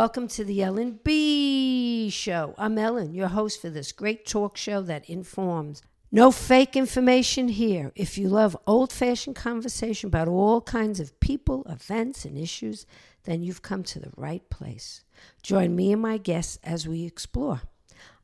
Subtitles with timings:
[0.00, 2.54] Welcome to the Ellen B Show.
[2.56, 5.82] I'm Ellen, your host for this great talk show that informs.
[6.10, 7.92] No fake information here.
[7.94, 12.86] If you love old fashioned conversation about all kinds of people, events, and issues,
[13.24, 15.04] then you've come to the right place.
[15.42, 17.60] Join me and my guests as we explore.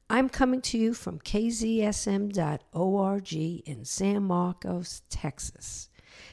[0.09, 1.73] I'm coming to you from kzsm.org
[3.35, 5.91] in San Marcos, Texas.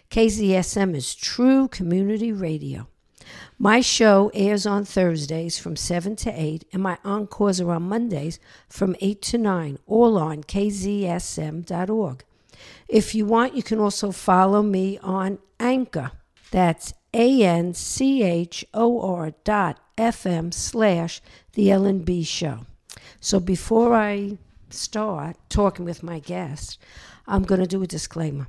[0.10, 2.88] KZSM is true community radio.
[3.58, 8.40] My show airs on Thursdays from 7 to 8, and my encores are on Mondays
[8.68, 12.24] from 8 to 9, all on kzsm.org.
[12.88, 16.12] If you want, you can also follow me on Anchor.
[16.52, 21.22] That's A N C H O R dot FM slash
[21.54, 22.66] The Ellen B Show.
[23.20, 24.38] So before I
[24.70, 26.78] start talking with my guest,
[27.28, 28.48] I'm going to do a disclaimer.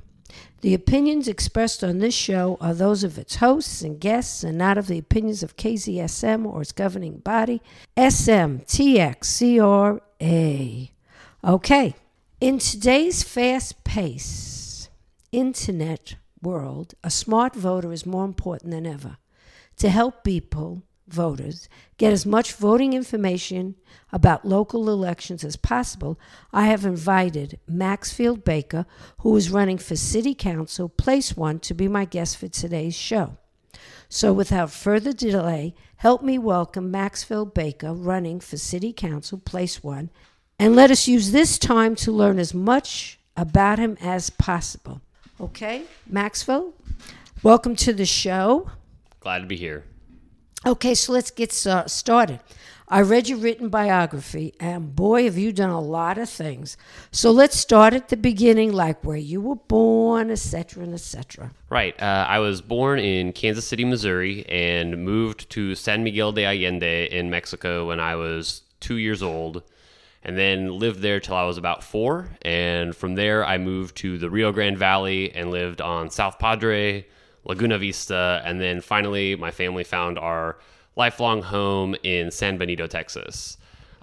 [0.61, 4.77] The opinions expressed on this show are those of its hosts and guests and not
[4.77, 7.61] of the opinions of KZSM or its governing body,
[7.95, 8.59] SMTXCRA.
[11.43, 11.95] Okay,
[12.41, 14.89] in today's fast paced
[15.31, 19.17] internet world, a smart voter is more important than ever.
[19.77, 23.75] To help people, voters, get as much voting information
[24.11, 26.19] about local elections as possible,
[26.53, 28.85] I have invited Maxfield Baker,
[29.19, 33.37] who is running for City Council, Place One, to be my guest for today's show.
[34.07, 40.09] So, without further delay, help me welcome Maxfield Baker, running for City Council, Place One,
[40.57, 45.01] and let us use this time to learn as much about him as possible.
[45.41, 46.73] Okay, Maxfield,
[47.43, 48.69] welcome to the show.
[49.19, 49.83] Glad to be here.
[50.65, 52.39] Okay, so let's get started.
[52.87, 56.75] I read your written biography, and boy, have you done a lot of things.
[57.11, 61.51] So let's start at the beginning, like where you were born, etc., and etc.
[61.69, 61.99] Right.
[62.01, 67.09] Uh, I was born in Kansas City, Missouri, and moved to San Miguel de Allende
[67.11, 69.61] in Mexico when I was two years old,
[70.23, 72.29] and then lived there till I was about four.
[72.41, 77.05] And from there, I moved to the Rio Grande Valley and lived on South Padre,
[77.45, 80.57] Laguna Vista, and then finally, my family found our
[80.95, 83.57] lifelong home in San Benito, Texas.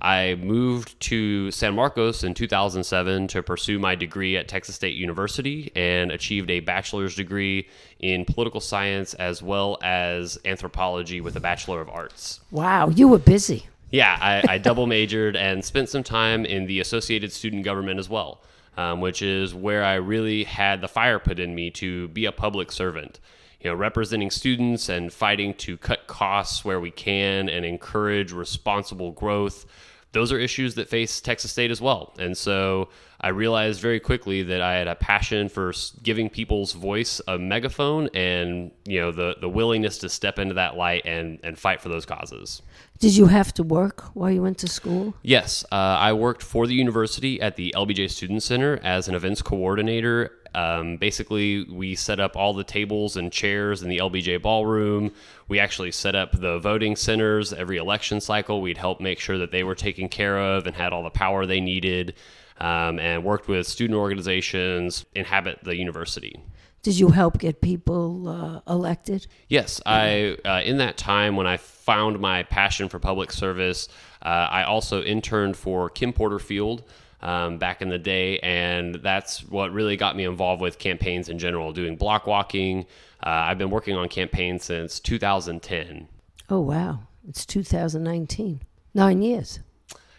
[0.05, 5.71] I moved to San Marcos in 2007 to pursue my degree at Texas State University
[5.77, 7.69] and achieved a bachelor's degree
[8.01, 12.41] in political science as well as anthropology with a Bachelor of Arts.
[12.51, 13.67] Wow, you were busy.
[13.93, 18.09] Yeah, I, I double majored and spent some time in the Associated Student Government as
[18.09, 18.41] well,
[18.77, 22.33] um, which is where I really had the fire put in me to be a
[22.33, 23.21] public servant
[23.63, 29.13] you know, representing students and fighting to cut costs where we can and encourage responsible
[29.13, 29.67] growth.
[30.11, 32.13] Those are issues that face Texas State as well.
[32.19, 32.89] And so
[33.23, 35.73] I realized very quickly that I had a passion for
[36.03, 40.77] giving people's voice a megaphone and, you know, the, the willingness to step into that
[40.77, 42.63] light and, and fight for those causes.
[42.99, 45.15] Did you have to work while you went to school?
[45.23, 45.65] Yes.
[45.71, 50.33] Uh, I worked for the university at the LBJ Student Center as an events coordinator
[50.55, 55.13] um, basically, we set up all the tables and chairs in the LBJ ballroom.
[55.49, 58.61] We actually set up the voting centers every election cycle.
[58.61, 61.47] We'd help make sure that they were taken care of and had all the power
[61.47, 62.15] they needed,
[62.63, 66.41] um, and worked with student organizations, inhabit the university.
[66.83, 69.27] Did you help get people uh, elected?
[69.49, 73.89] Yes, I uh, in that time when I found my passion for public service,
[74.23, 76.85] uh, I also interned for Kim Porterfield
[77.21, 81.39] um, back in the day, and that's what really got me involved with campaigns in
[81.39, 82.87] general, doing block walking.
[83.25, 86.09] Uh, I've been working on campaigns since 2010.
[86.49, 88.61] Oh wow, it's 2019,
[88.95, 89.61] nine years.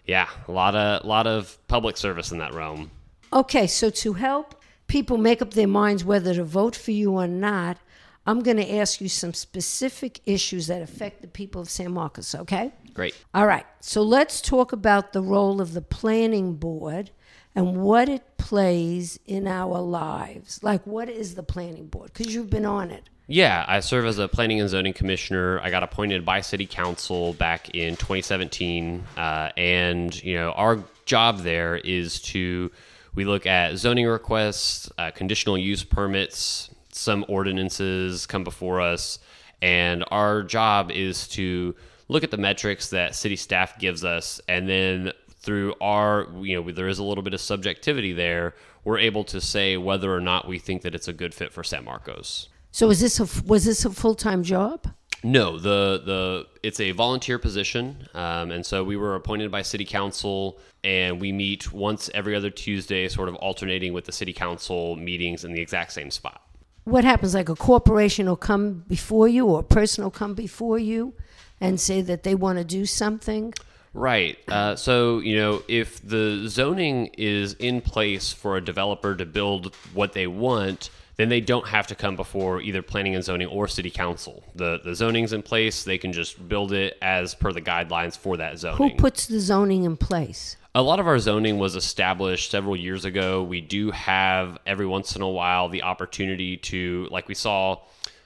[0.06, 2.92] Yeah, a lot of lot of public service in that realm.
[3.32, 7.28] Okay, so to help people make up their minds whether to vote for you or
[7.28, 7.78] not,
[8.26, 12.36] I'm going to ask you some specific issues that affect the people of San Marcos,
[12.36, 12.72] okay?
[12.94, 13.16] Great.
[13.34, 13.66] All right.
[13.80, 17.12] So let's talk about the role of the planning board
[17.56, 20.62] and what it plays in our lives.
[20.64, 22.12] Like, what is the planning board?
[22.14, 23.10] Because you've been on it.
[23.28, 25.60] Yeah, I serve as a planning and zoning commissioner.
[25.62, 29.04] I got appointed by city council back in 2017.
[29.16, 32.70] Uh, and, you know, our job there is to,
[33.16, 39.20] we look at zoning requests, uh, conditional use permits, some ordinances come before us,
[39.62, 41.76] and our job is to
[42.10, 46.72] look at the metrics that city staff gives us, and then through our, you know,
[46.72, 48.54] there is a little bit of subjectivity there.
[48.84, 51.64] We're able to say whether or not we think that it's a good fit for
[51.64, 52.50] San Marcos.
[52.74, 54.88] So, is this a was this a full time job?
[55.24, 59.86] No, the the it's a volunteer position, um, and so we were appointed by city
[59.86, 64.96] council, and we meet once every other Tuesday, sort of alternating with the city council
[64.96, 66.42] meetings in the exact same spot.
[66.86, 67.36] what happens?
[67.36, 71.14] Like a corporation will come before you, or a person will come before you,
[71.62, 73.54] and say that they want to do something.
[73.94, 74.40] Right.
[74.48, 79.76] Uh, so, you know, if the zoning is in place for a developer to build
[79.94, 83.68] what they want, then they don't have to come before either planning and zoning or
[83.68, 84.44] city council.
[84.56, 88.38] The the zoning's in place; they can just build it as per the guidelines for
[88.38, 88.92] that zoning.
[88.92, 90.58] Who puts the zoning in place?
[90.76, 93.44] A lot of our zoning was established several years ago.
[93.44, 97.78] We do have every once in a while the opportunity to, like we saw,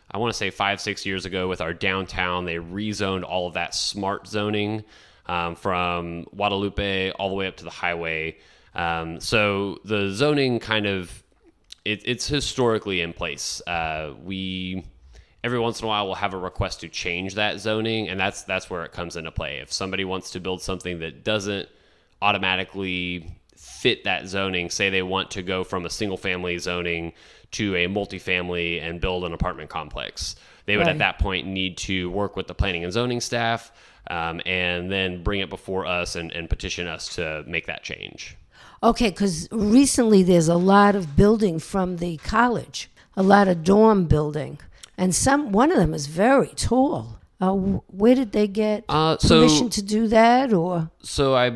[0.09, 3.55] I want to say five, six years ago with our downtown, they rezoned all of
[3.55, 4.85] that smart zoning
[5.25, 8.37] um, from Guadalupe all the way up to the highway.
[8.73, 11.21] Um, so the zoning kind of
[11.87, 13.61] it, it's historically in place.
[13.65, 14.85] Uh, we
[15.43, 18.43] every once in a while we'll have a request to change that zoning, and that's
[18.43, 19.57] that's where it comes into play.
[19.59, 21.69] If somebody wants to build something that doesn't
[22.21, 27.13] automatically fit that zoning, say they want to go from a single family zoning
[27.51, 30.35] to a multifamily and build an apartment complex,
[30.65, 30.91] they would Right.
[30.91, 33.71] at that point need to work with the planning and zoning staff.
[34.09, 38.37] Um, and then bring it before us and, and petition us to make that change.
[38.83, 44.05] Okay, because recently there's a lot of building from the college, a lot of dorm
[44.05, 44.59] building,
[44.97, 47.19] and some one of them is very tall.
[47.39, 50.53] Uh, where did they get Uh, so- permission to do that?
[50.53, 51.51] Or So I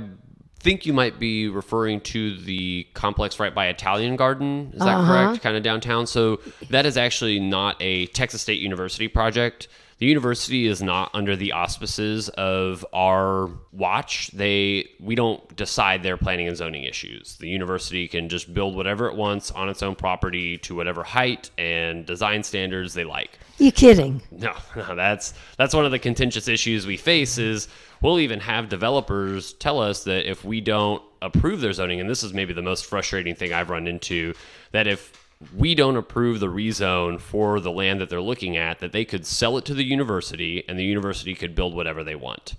[0.59, 4.71] think you might be referring to the complex right by Italian Garden.
[4.73, 5.25] Is that Uh-huh.
[5.27, 5.43] correct?
[5.43, 6.05] Kind of downtown.
[6.05, 6.39] So
[6.69, 9.67] that is actually not a Texas State University project.
[10.01, 14.31] The university is not under the auspices of our watch.
[14.31, 17.35] They we don't decide their planning and zoning issues.
[17.35, 21.51] The university can just build whatever it wants on its own property to whatever height
[21.59, 23.37] and design standards they like.
[23.59, 24.23] you're kidding?
[24.31, 27.67] No, no, that's that's one of the contentious issues we face is
[28.01, 32.23] we'll even have developers tell us that if we don't approve their zoning, and this
[32.23, 34.33] is maybe the most frustrating thing I've run into,
[34.71, 38.91] that if we don't approve the rezone for the land that they're looking at, that
[38.91, 42.55] they could sell it to the university and the university could build whatever they want.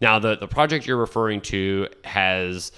[0.00, 2.72] Now, the, the project you're referring to has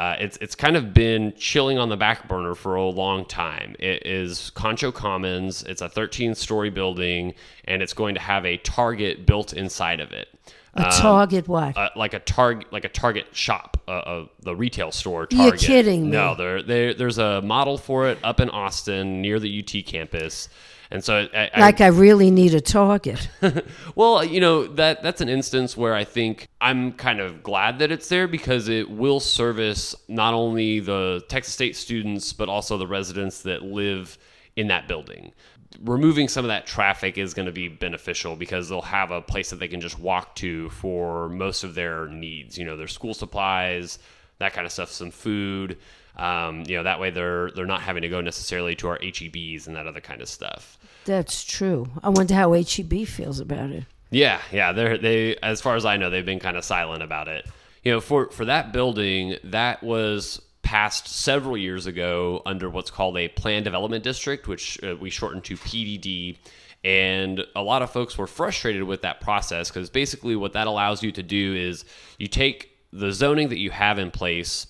[0.00, 3.76] uh, it's it's kind of been chilling on the back burner for a long time.
[3.78, 5.62] It is Concho Commons.
[5.64, 7.34] It's a 13 story building,
[7.66, 10.28] and it's going to have a Target built inside of it.
[10.74, 11.76] A Target what?
[11.76, 15.26] Uh, like a target, like a Target shop, uh, uh, the retail store.
[15.30, 15.60] You're Target.
[15.60, 16.10] kidding me.
[16.10, 20.48] No, there, there, there's a model for it up in Austin near the UT campus,
[20.92, 23.28] and so I, I- like I really need a Target.
[23.96, 27.90] well, you know that that's an instance where I think I'm kind of glad that
[27.90, 32.86] it's there because it will service not only the Texas State students but also the
[32.86, 34.16] residents that live
[34.56, 35.32] in that building.
[35.80, 39.50] Removing some of that traffic is going to be beneficial because they'll have a place
[39.50, 42.58] that they can just walk to for most of their needs.
[42.58, 43.98] You know, their school supplies,
[44.38, 45.78] that kind of stuff, some food.
[46.16, 49.66] Um, you know, that way they're they're not having to go necessarily to our HEBs
[49.66, 50.78] and that other kind of stuff.
[51.04, 51.88] That's true.
[52.02, 53.84] I wonder how HEB feels about it.
[54.10, 54.72] Yeah, yeah.
[54.72, 57.46] They're they as far as I know, they've been kind of silent about it.
[57.84, 63.16] You know, for for that building, that was passed several years ago under what's called
[63.16, 66.36] a plan development district, which uh, we shortened to PDD.
[66.82, 71.02] And a lot of folks were frustrated with that process because basically what that allows
[71.02, 71.84] you to do is
[72.18, 74.66] you take the zoning that you have in place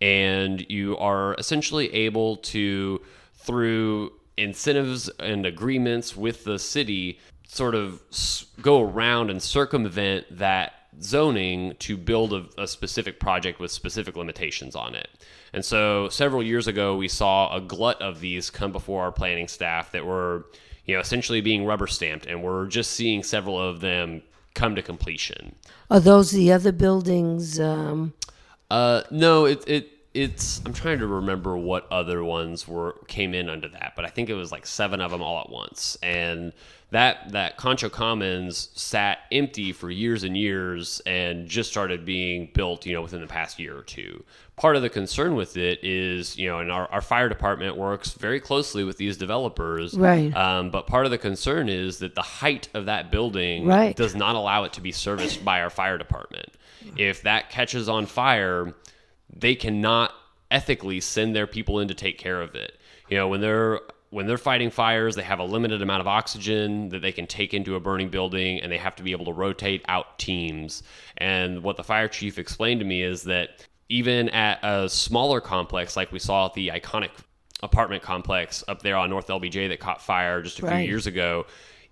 [0.00, 3.00] and you are essentially able to
[3.34, 8.02] through incentives and agreements with the city sort of
[8.60, 14.76] go around and circumvent that zoning to build a, a specific project with specific limitations
[14.76, 15.08] on it.
[15.52, 19.48] And so several years ago we saw a glut of these come before our planning
[19.48, 20.46] staff that were
[20.84, 24.22] you know essentially being rubber stamped and we're just seeing several of them
[24.54, 25.54] come to completion.
[25.90, 27.58] Are those the other buildings?
[27.58, 28.12] Um,
[28.70, 30.60] Uh, no, it it it's.
[30.66, 34.28] I'm trying to remember what other ones were came in under that, but I think
[34.28, 36.52] it was like seven of them all at once, and
[36.90, 42.84] that that Concho Commons sat empty for years and years, and just started being built,
[42.84, 44.22] you know, within the past year or two.
[44.56, 48.12] Part of the concern with it is, you know, and our, our fire department works
[48.12, 50.32] very closely with these developers, Right.
[50.36, 53.96] Um, but part of the concern is that the height of that building Right.
[53.96, 56.50] does not allow it to be serviced by our fire department.
[56.98, 58.74] If that catches on fire,
[59.32, 60.12] they cannot
[60.50, 62.78] ethically send their people in to take care of it.
[63.08, 66.90] You know, when they're when they're fighting fires, they have a limited amount of oxygen
[66.90, 69.32] that they can take into a burning building and they have to be able to
[69.32, 70.82] rotate out teams.
[71.16, 75.96] And what the fire chief explained to me is that even at a smaller complex
[75.96, 77.10] like we saw at the iconic
[77.62, 80.80] apartment complex up there on North LBJ that caught fire just a Right.
[80.80, 81.46] few years ago,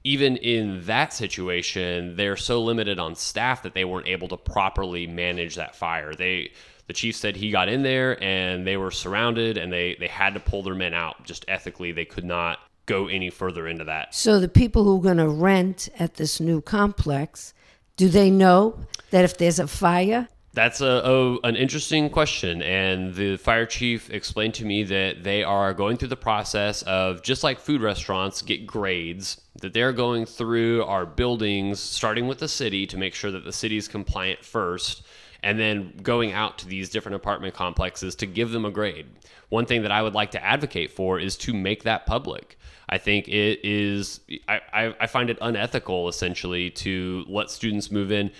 [0.04, 5.06] even in that situation, they're so limited on staff that they weren't able to properly
[5.06, 6.14] manage that fire.
[6.14, 6.52] They
[6.90, 10.34] the chief said he got in there and they were surrounded and they they had
[10.34, 11.24] to pull their men out.
[11.24, 14.12] Just ethically, they could not go any further into that.
[14.12, 17.54] So the people who are going to rent at this new complex,
[17.96, 18.76] do they know
[19.12, 24.10] that if there's a fire, That's a, a an interesting question, and the fire chief
[24.10, 28.42] explained to me that they are going through the process of just like food restaurants
[28.42, 33.30] get grades, that they're going through our buildings, starting with the city to make sure
[33.30, 35.02] that the city is compliant first,
[35.42, 39.06] and then going out to these different apartment complexes to give them a grade.
[39.48, 42.58] One thing that I would like to advocate for is to make that public.
[42.88, 44.20] I think it is.
[44.48, 48.32] I, I, find it unethical, essentially, to let students move in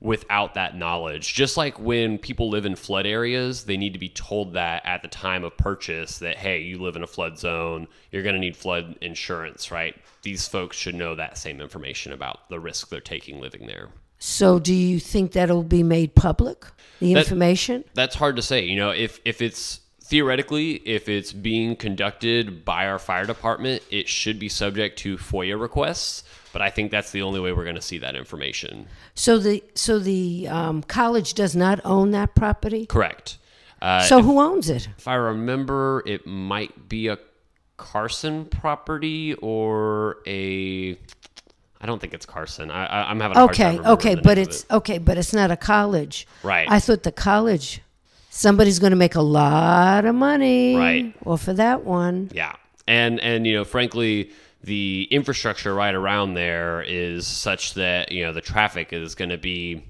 [0.00, 1.34] without that knowledge.
[1.34, 5.02] Just like when people live in flood areas, they need to be told that at
[5.02, 8.40] the time of purchase that, hey, you live in a flood zone, you're going to
[8.40, 9.96] need flood insurance, right?
[10.22, 13.88] These folks should know that same information about the risk they're taking living there.
[14.18, 16.64] So do you think that'll be made public,
[17.00, 17.84] the That- information?
[17.94, 18.64] That's hard to say.
[18.64, 24.08] You know, if if it's theoretically, if it's being conducted by our fire department, it
[24.08, 26.22] should be subject to FOIA requests.
[26.52, 28.86] But I think that's the only way we're going to see that information.
[29.14, 32.86] So the so the um, college does not own that property.
[32.86, 33.38] Correct.
[33.82, 34.88] Uh, so who owns it?
[34.96, 37.18] if I remember, it might be a
[37.76, 40.96] Carson property or a.
[41.80, 42.70] I don't think it's Carson.
[42.70, 44.72] I, I, I'm having a hard time Okay, okay, but it's it.
[44.72, 46.26] okay, but it's not a college.
[46.42, 46.66] Right.
[46.70, 47.80] I thought the college.
[48.30, 50.76] Somebody's going to make a lot of money.
[50.76, 51.14] Right.
[51.24, 52.30] Well, for that one.
[52.34, 52.54] Yeah,
[52.86, 54.30] and and you know, frankly,
[54.62, 59.38] the infrastructure right around there is such that you know the traffic is going to
[59.38, 59.84] be,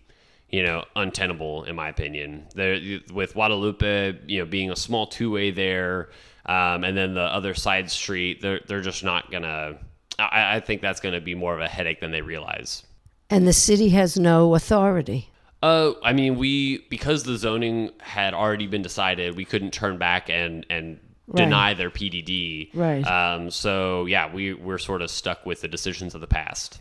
[0.50, 2.46] you know, untenable in my opinion.
[2.54, 6.10] There with Guadalupe, you know, being a small two way there,
[6.44, 9.78] um, and then the other side street, they're they're just not gonna.
[10.18, 12.82] I, I think that's going to be more of a headache than they realize.
[13.30, 15.30] And the city has no authority.
[15.62, 20.28] Uh, I mean, we because the zoning had already been decided, we couldn't turn back
[20.30, 21.42] and and Right.
[21.42, 22.70] deny their PDD.
[22.72, 23.04] Right.
[23.04, 23.50] Um.
[23.50, 26.80] So yeah, we we're sort of stuck with the decisions of the past.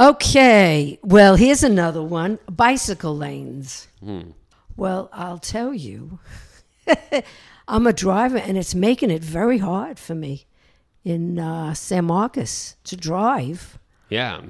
[0.00, 0.98] Okay.
[1.02, 3.86] Well, here's another one bicycle lanes.
[4.02, 4.30] Hmm.
[4.76, 6.18] Well, I'll tell you,
[7.68, 10.46] I'm a driver and it's making it very hard for me
[11.04, 13.78] in uh, San Marcos to drive.
[14.08, 14.40] Yeah.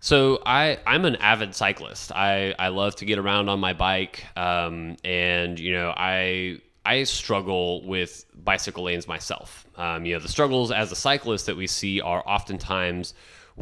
[0.00, 2.12] So I I'm an avid cyclist.
[2.12, 4.24] I I love to get around on my bike.
[4.36, 4.96] Um.
[5.04, 6.60] And you know I.
[6.82, 9.66] I struggle with bicycle lanes myself.
[9.76, 13.12] Um, you know, the struggles as a cyclist that we see are oftentimes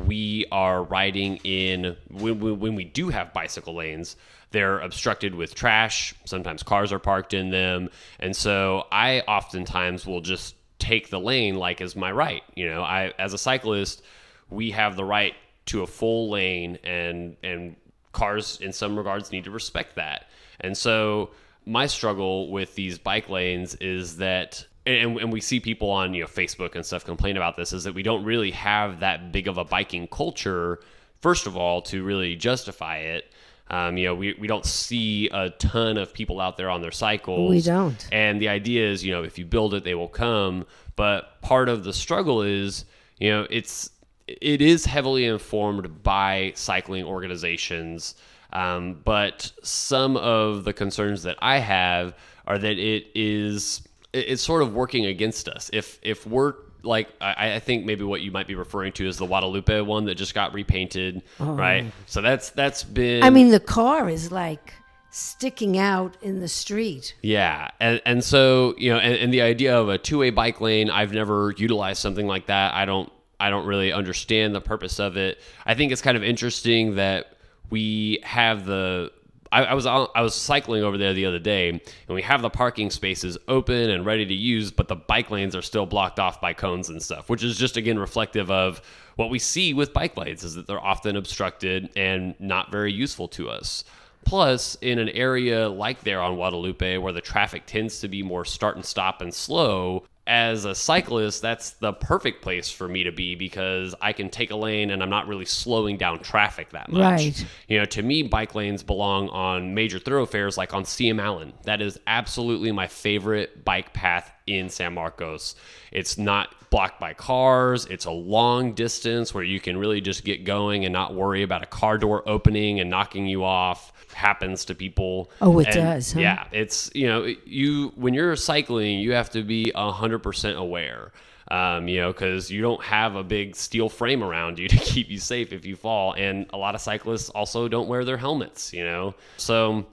[0.06, 4.16] we are riding in when, when, when we do have bicycle lanes
[4.50, 7.88] they're obstructed with trash sometimes cars are parked in them
[8.20, 10.54] and so i oftentimes will just
[10.88, 12.82] take the lane like as my right you know?
[12.82, 14.02] I as a cyclist
[14.50, 15.34] we have the right
[15.66, 17.76] to a full lane and and
[18.12, 20.26] cars in some regards need to respect that.
[20.60, 21.30] And so
[21.66, 26.22] my struggle with these bike lanes is that and, and we see people on you
[26.22, 29.46] know Facebook and stuff complain about this is that we don't really have that big
[29.46, 30.80] of a biking culture
[31.20, 33.30] first of all to really justify it
[33.70, 36.90] um, you know we, we don't see a ton of people out there on their
[36.90, 38.08] cycles We don't.
[38.12, 41.68] and the idea is you know if you build it they will come but part
[41.68, 42.84] of the struggle is
[43.18, 43.90] you know it's
[44.26, 48.14] it is heavily informed by cycling organizations
[48.52, 52.14] um, but some of the concerns that I have
[52.46, 53.82] are that it is
[54.14, 55.68] it's sort of working against us.
[55.72, 59.16] If if we're like I, I think maybe what you might be referring to is
[59.16, 61.84] the Guadalupe one that just got repainted, right?
[61.86, 61.92] Oh.
[62.06, 63.26] So that's that's been Oh.
[63.26, 64.74] I mean, the car is like
[65.10, 67.14] sticking out in the street.
[67.22, 70.60] yeah, and and so you know, and, and the idea of a two way bike
[70.60, 72.74] lane, I've never utilized something like that.
[72.74, 75.40] I don't I don't really understand the purpose of it.
[75.64, 77.34] I think it's kind of interesting that
[77.70, 79.12] we have the.
[79.52, 82.42] I, I was on, I was cycling over there the other day, and we have
[82.42, 86.18] the parking spaces open and ready to use, but the bike lanes are still blocked
[86.18, 88.82] off by cones and stuff, which is just again reflective of
[89.16, 93.28] what we see with bike lanes is that they're often obstructed and not very useful
[93.28, 93.84] to us.
[94.24, 98.44] Plus, in an area like there on Guadalupe, where the traffic tends to be more
[98.44, 103.10] start and stop and slow, as a cyclist, that's the perfect place for me to
[103.10, 106.92] be because I can take a lane and I'm not really slowing down traffic that
[106.92, 107.00] much.
[107.00, 107.46] Right.
[107.66, 111.54] You know, to me, bike lanes belong on major thoroughfares like on CM Allen.
[111.64, 115.54] That is absolutely my favorite bike path in San Marcos.
[115.92, 117.86] It's not blocked by cars.
[117.86, 121.62] It's a long distance where you can really just get going and not worry about
[121.62, 123.92] a car door opening and knocking you off.
[124.14, 125.30] Happens to people.
[125.40, 126.20] Oh, it And, does, huh?
[126.20, 131.12] Yeah, it's you know you when you're cycling, you have to be hundred percent aware.
[131.50, 135.08] Um, you know, because you don't have a big steel frame around you to keep
[135.08, 138.72] you safe if you fall, and a lot of cyclists also don't wear their helmets.
[138.72, 139.86] You know, so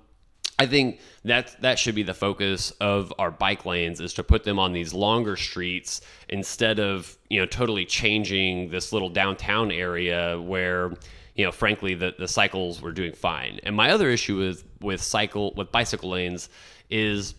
[0.58, 4.44] I think that that should be the focus of our bike lanes is to put
[4.44, 10.40] them on these longer streets instead of you know totally changing this little downtown area
[10.40, 10.94] where
[11.36, 13.60] you know frankly the, the cycles were doing fine.
[13.64, 16.48] And my other issue with with cycle with bicycle lanes
[16.90, 17.36] is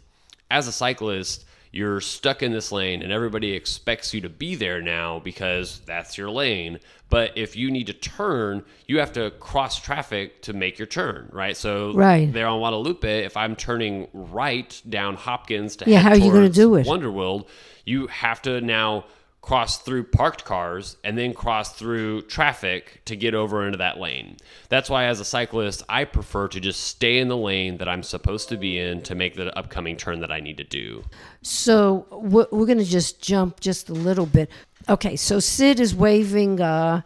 [0.50, 1.45] as a cyclist
[1.76, 6.16] you're stuck in this lane and everybody expects you to be there now because that's
[6.16, 6.80] your lane.
[7.10, 11.28] But if you need to turn, you have to cross traffic to make your turn,
[11.32, 11.56] right?
[11.56, 12.32] So Right.
[12.32, 16.32] there on Guadalupe, if I'm turning right down Hopkins to Yeah, head how are you
[16.32, 16.86] gonna towards do it?
[16.86, 17.46] Wonderworld,
[17.84, 19.04] you have to now
[19.46, 24.36] cross through parked cars and then cross through traffic to get over into that lane.
[24.68, 28.02] That's why as a cyclist, I prefer to just stay in the lane that I'm
[28.02, 31.04] supposed to be in to make the upcoming turn that I need to do.
[31.42, 34.50] So we're, going to just jump just a little bit.
[34.88, 37.02] Okay, so Sid is waving uh,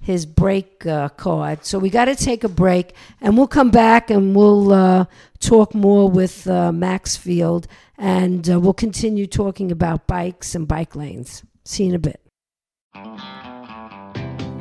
[0.00, 1.64] his break uh, card.
[1.64, 5.04] So we got to take a break, and we'll come back and we'll uh,
[5.38, 11.44] talk more with uh, Maxfield, and uh, we'll continue talking about bikes and bike lanes.
[11.64, 12.20] See you in a bit.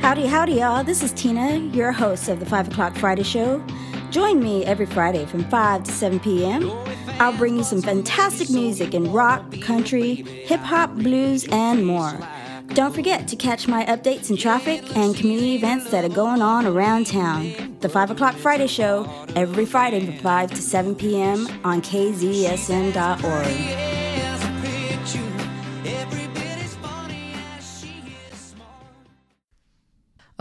[0.01, 0.83] Howdy, howdy, y'all.
[0.83, 3.63] This is Tina, your host of the 5 o'clock Friday show.
[4.11, 6.71] Join me every Friday from 5 to 7 p.m.
[7.19, 12.17] I'll bring you some fantastic music in rock, country, hip hop, blues, and more.
[12.67, 16.65] Don't forget to catch my updates in traffic and community events that are going on
[16.65, 17.77] around town.
[17.81, 21.47] The 5 o'clock Friday show, every Friday from 5 to 7 p.m.
[21.63, 23.23] on kzsm.org.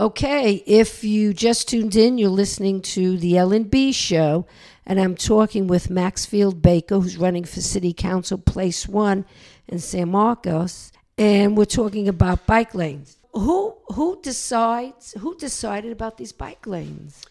[0.03, 4.45] Okay, if you just tuned in, you're listening to the Ellen B show,
[4.85, 9.23] and I'm talking with Maxfield Baker, who's running for City Council Place One
[9.65, 13.15] in San Marcos, and we're talking about bike lanes.
[13.31, 15.13] Who who decides?
[15.19, 17.21] Who decided about these bike lanes?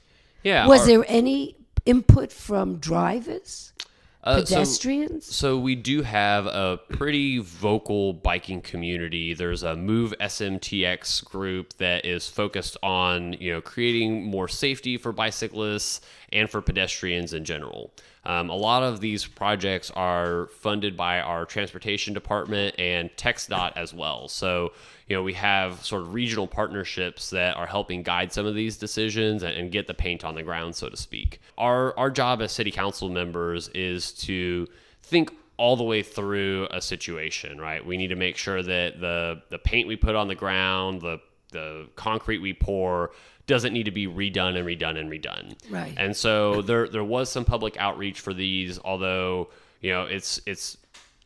[0.42, 0.66] Yeah.
[0.66, 3.74] Was our- there any input from drivers,
[4.22, 5.26] uh, so- pedestrians?
[5.26, 9.34] So we do have a pretty vocal biking community.
[9.34, 15.12] There's a Move SMTX group that is focused on you know creating more safety for
[15.12, 16.00] bicyclists
[16.32, 17.92] and for pedestrians in general.
[18.24, 23.92] Um, a lot of these projects are funded by our transportation department and TxDOT as
[23.92, 24.28] well.
[24.28, 24.72] So
[25.12, 28.78] you know we have sort of regional partnerships that are helping guide some of these
[28.78, 31.38] decisions and, and get the paint on the ground, so to speak.
[31.58, 34.66] Our our job as city council members is to
[35.02, 37.84] think all the way through a situation, right?
[37.84, 41.20] We need to make sure that the the paint we put on the ground, the
[41.50, 43.10] the concrete we pour
[43.46, 45.54] doesn't need to be redone and redone and redone.
[45.68, 45.92] Right.
[45.98, 49.50] And so there there was some public outreach for these, although,
[49.82, 50.78] you know, it's it's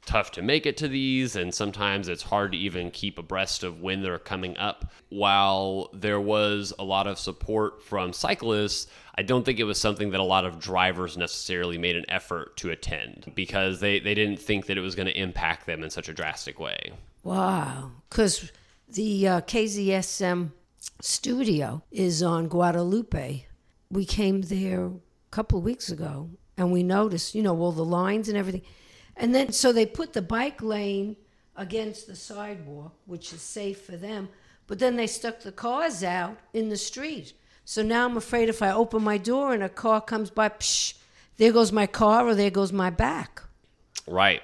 [0.06, 3.80] tough to make it to these and sometimes it's hard to even keep abreast of
[3.80, 4.92] when they're coming up.
[5.08, 10.10] While there was a lot of support from cyclists, I don't think it was something
[10.10, 14.40] that a lot of drivers necessarily made an effort to attend because they, they didn't
[14.40, 16.92] think that it was going to impact them in such a drastic way.
[17.22, 18.52] Wow, because
[18.88, 20.50] the uh, KZSM
[21.00, 23.46] studio is on Guadalupe.
[23.90, 24.92] We came there a
[25.30, 28.62] couple of weeks ago and we noticed, you know, all the lines and everything.
[29.16, 31.16] And then, so they put the bike lane
[31.56, 34.28] against the sidewalk, which is safe for them,
[34.66, 37.32] but then they stuck the cars out in the street.
[37.64, 40.94] So now I'm afraid if I open my door and a car comes by, psh,
[41.38, 43.42] there goes my car or there goes my back.
[44.06, 44.42] Right.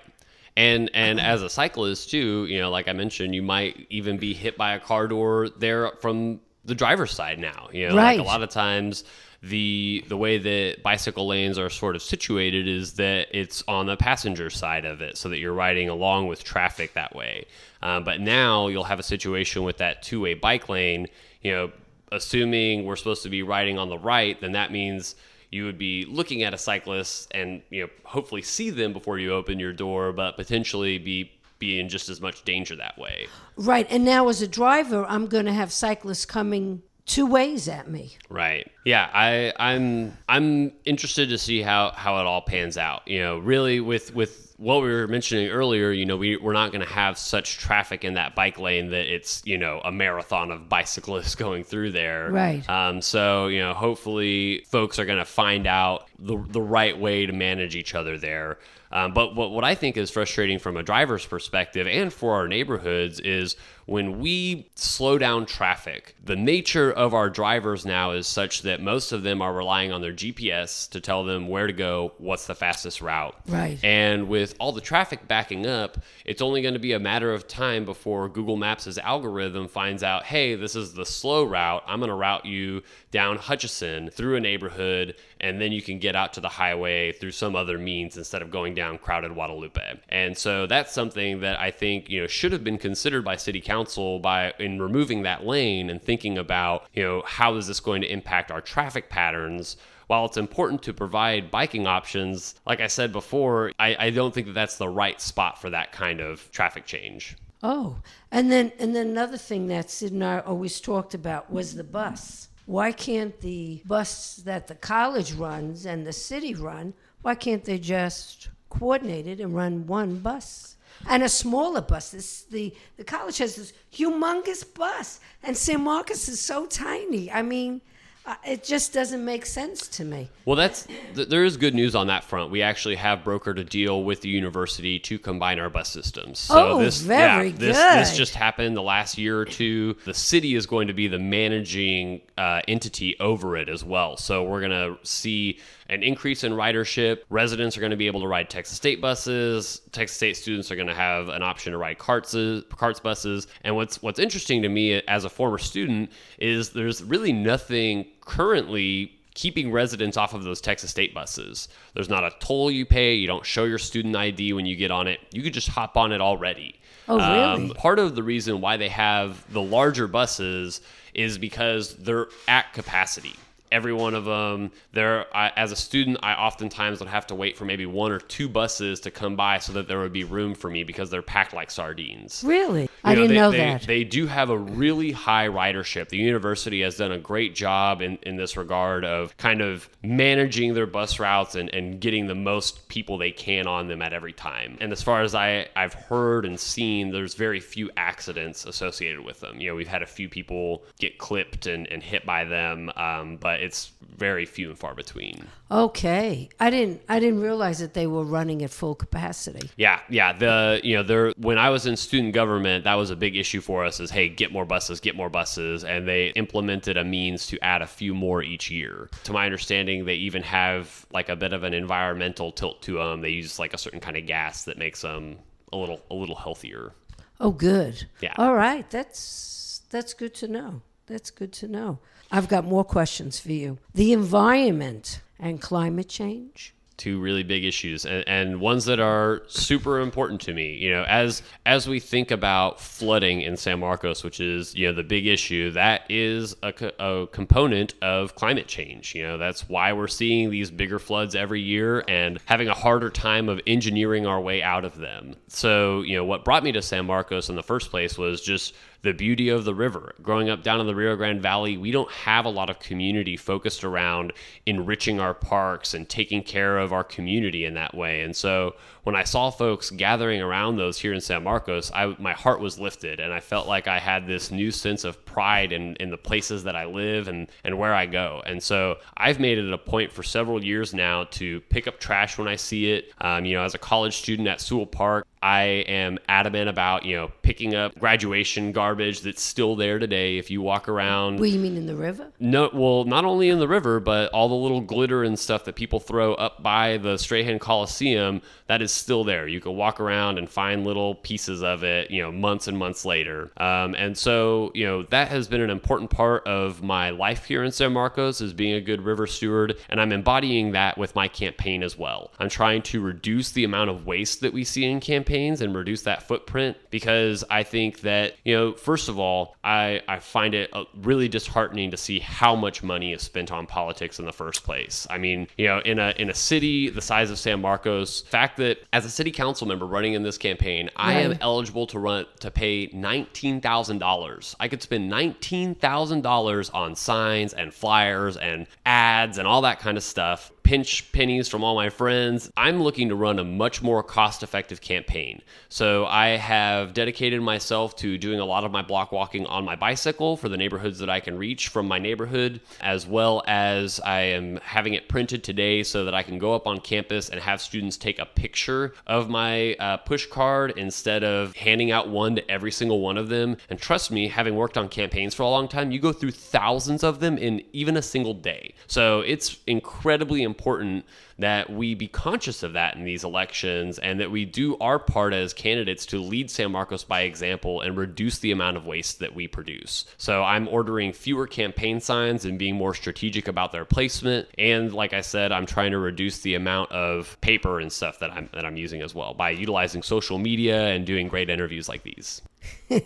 [0.56, 4.34] And and as a cyclist too, you know, like I mentioned, you might even be
[4.34, 7.68] hit by a car door there from the driver's side now.
[7.72, 8.18] You know, Right.
[8.18, 9.04] like a lot of times
[9.42, 13.96] the the way that bicycle lanes are sort of situated is that it's on the
[13.96, 17.46] passenger side of it, so that you're riding along with traffic that way.
[17.82, 21.08] Um, but now you'll have a situation with that two way bike lane.
[21.42, 21.72] You know,
[22.12, 25.16] assuming we're supposed to be riding on the right, then that means
[25.50, 29.32] you would be looking at a cyclist and you know hopefully see them before you
[29.32, 33.26] open your door, but potentially be be in just as much danger that way.
[33.56, 33.86] Right.
[33.90, 38.16] And now, as a driver, I'm going to have cyclists coming two ways at me.
[38.28, 38.70] Right.
[38.84, 43.06] Yeah, I I'm I'm interested to see how how it all pans out.
[43.06, 46.70] You know, really with with what we were mentioning earlier, you know, we we're not
[46.70, 50.50] going to have such traffic in that bike lane that it's, you know, a marathon
[50.50, 52.30] of bicyclists going through there.
[52.30, 52.68] Right.
[52.68, 57.26] Um so, you know, hopefully folks are going to find out the the right way
[57.26, 58.58] to manage each other there.
[58.92, 62.46] Um, but what, what I think is frustrating from a driver's perspective and for our
[62.46, 63.56] neighborhoods is
[63.86, 69.12] when we slow down traffic, the nature of our drivers now is such that most
[69.12, 72.54] of them are relying on their GPS to tell them where to go, what's the
[72.54, 73.34] fastest route.
[73.46, 73.78] Right.
[73.82, 77.48] And with all the traffic backing up, it's only going to be a matter of
[77.48, 81.82] time before Google Maps' algorithm finds out, hey, this is the slow route.
[81.86, 86.16] I'm going to route you down Hutchison through a neighborhood, and then you can get
[86.16, 90.00] out to the highway through some other means instead of going down crowded Guadalupe.
[90.08, 93.60] And so that's something that I think you know should have been considered by City
[93.72, 98.02] Council by in removing that lane and thinking about you know how is this going
[98.02, 99.76] to impact our traffic patterns
[100.08, 104.46] while it's important to provide biking options, like I said before, I, I don't think
[104.46, 107.34] that that's the right spot for that kind of traffic change.
[107.62, 107.96] Oh,
[108.30, 111.84] and then and then another thing that Sid and I always talked about was the
[111.84, 112.48] bus.
[112.66, 116.92] Why can't the bus that the college runs and the city run?
[117.22, 120.71] Why can't they just coordinate it and run one bus?
[121.08, 122.10] And a smaller bus.
[122.10, 127.30] This the the college has this humongous bus, and San Marcos is so tiny.
[127.30, 127.80] I mean,
[128.24, 130.28] uh, it just doesn't make sense to me.
[130.44, 132.52] Well, that's th- there is good news on that front.
[132.52, 136.38] We actually have brokered a deal with the university to combine our bus systems.
[136.38, 137.98] So oh, this, very yeah, this, good.
[137.98, 139.96] This just happened the last year or two.
[140.04, 144.16] The city is going to be the managing uh, entity over it as well.
[144.16, 145.58] So we're going to see
[145.92, 147.20] an increase in ridership.
[147.28, 149.82] Residents are going to be able to ride Texas State buses.
[149.92, 152.34] Texas State students are going to have an option to ride CARTS,
[152.70, 153.46] CARTS buses.
[153.62, 159.12] And what's what's interesting to me as a former student is there's really nothing currently
[159.34, 161.68] keeping residents off of those Texas State buses.
[161.94, 163.14] There's not a toll you pay.
[163.14, 165.20] You don't show your student ID when you get on it.
[165.30, 166.80] You could just hop on it already.
[167.06, 167.68] Oh, really?
[167.68, 170.80] Um, part of the reason why they have the larger buses
[171.12, 173.34] is because they're at capacity
[173.72, 174.70] every one of them.
[174.92, 178.20] There, I, as a student, I oftentimes would have to wait for maybe one or
[178.20, 181.22] two buses to come by so that there would be room for me because they're
[181.22, 182.44] packed like sardines.
[182.46, 183.82] Really, you I know, didn't they, know they, that.
[183.82, 186.10] They do have a really high ridership.
[186.10, 190.74] The university has done a great job in, in this regard of kind of managing
[190.74, 194.32] their bus routes and, and getting the most people they can on them at every
[194.32, 194.76] time.
[194.80, 199.40] And as far as I, I've heard and seen, there's very few accidents associated with
[199.40, 199.60] them.
[199.60, 203.36] You know, we've had a few people get clipped and, and hit by them, um,
[203.36, 205.46] but it's very few and far between.
[205.70, 209.70] Okay, I didn't I didn't realize that they were running at full capacity.
[209.76, 210.32] Yeah, yeah.
[210.32, 213.60] The you know there when I was in student government, that was a big issue
[213.60, 214.00] for us.
[214.00, 217.82] Is hey, get more buses, get more buses, and they implemented a means to add
[217.82, 219.08] a few more each year.
[219.24, 223.20] To my understanding, they even have like a bit of an environmental tilt to them.
[223.20, 225.38] They use like a certain kind of gas that makes them
[225.72, 226.92] a little a little healthier.
[227.40, 228.06] Oh, good.
[228.20, 228.34] Yeah.
[228.38, 230.82] All right, that's that's good to know.
[231.06, 231.98] That's good to know.
[232.32, 233.78] I've got more questions for you.
[233.94, 236.74] The environment and climate change?
[236.96, 240.74] Two really big issues and, and ones that are super important to me.
[240.74, 244.92] You know as as we think about flooding in san marcos which is you know
[244.92, 249.14] the big issue that is a, a component of climate change.
[249.14, 253.10] You know that's why we're seeing these bigger floods every year and having a harder
[253.10, 255.34] time of engineering our way out of them.
[255.48, 258.74] So you know what brought me to san marcos in the first place was just
[259.02, 260.14] the beauty of the river.
[260.22, 263.36] Growing up down in the Rio Grande Valley, we don't have a lot of community
[263.36, 264.32] focused around
[264.64, 268.22] enriching our parks and taking care of our community in that way.
[268.22, 272.32] And so when I saw folks gathering around those here in San Marcos, I, my
[272.32, 275.96] heart was lifted and I felt like I had this new sense of pride in,
[275.96, 278.42] in the places that I live and, and where I go.
[278.44, 282.36] And so I've made it a point for several years now to pick up trash
[282.38, 283.12] when I see it.
[283.20, 287.16] Um, you know, as a college student at Sewell Park, I am adamant about, you
[287.16, 290.38] know, picking up graduation garbage that's still there today.
[290.38, 291.40] If you walk around.
[291.40, 292.30] What do you mean in the river?
[292.38, 295.74] No, well, not only in the river, but all the little glitter and stuff that
[295.74, 299.48] people throw up by the Strahan Coliseum, that is still there.
[299.48, 303.04] You can walk around and find little pieces of it, you know, months and months
[303.04, 303.50] later.
[303.56, 307.62] Um, and so, you know, that has been an important part of my life here
[307.62, 309.78] in San Marcos is being a good river steward.
[309.88, 312.32] And I'm embodying that with my campaign as well.
[312.38, 316.02] I'm trying to reduce the amount of waste that we see in campaigns and reduce
[316.02, 320.70] that footprint because I think that, you know, first of all, I, I find it
[320.72, 324.64] uh, really disheartening to see how much money is spent on politics in the first
[324.64, 325.06] place.
[325.10, 328.56] I mean, you know, in a in a city the size of San Marcos, fact
[328.58, 332.26] that as a city council member running in this campaign, I am eligible to run
[332.40, 334.54] to pay $19,000.
[334.60, 340.02] I could spend $19,000 on signs and flyers and ads and all that kind of
[340.02, 342.50] stuff pinch pennies from all my friends.
[342.56, 345.42] I'm looking to run a much more cost effective campaign.
[345.68, 349.76] So I have dedicated myself to doing a lot of my block walking on my
[349.76, 354.20] bicycle for the neighborhoods that I can reach from my neighborhood, as well as I
[354.20, 357.60] am having it printed today so that I can go up on campus and have
[357.60, 362.50] students take a picture of my uh, push card instead of handing out one to
[362.50, 363.56] every single one of them.
[363.68, 367.02] And trust me, having worked on campaigns for a long time, you go through thousands
[367.02, 368.74] of them in even a single day.
[368.86, 371.06] So it's incredibly important important
[371.38, 375.32] that we be conscious of that in these elections and that we do our part
[375.32, 379.34] as candidates to lead San Marcos by example and reduce the amount of waste that
[379.34, 380.04] we produce.
[380.18, 384.48] So I'm ordering fewer campaign signs and being more strategic about their placement.
[384.58, 388.30] And like I said, I'm trying to reduce the amount of paper and stuff that
[388.30, 392.02] I'm that I'm using as well by utilizing social media and doing great interviews like
[392.02, 392.42] these.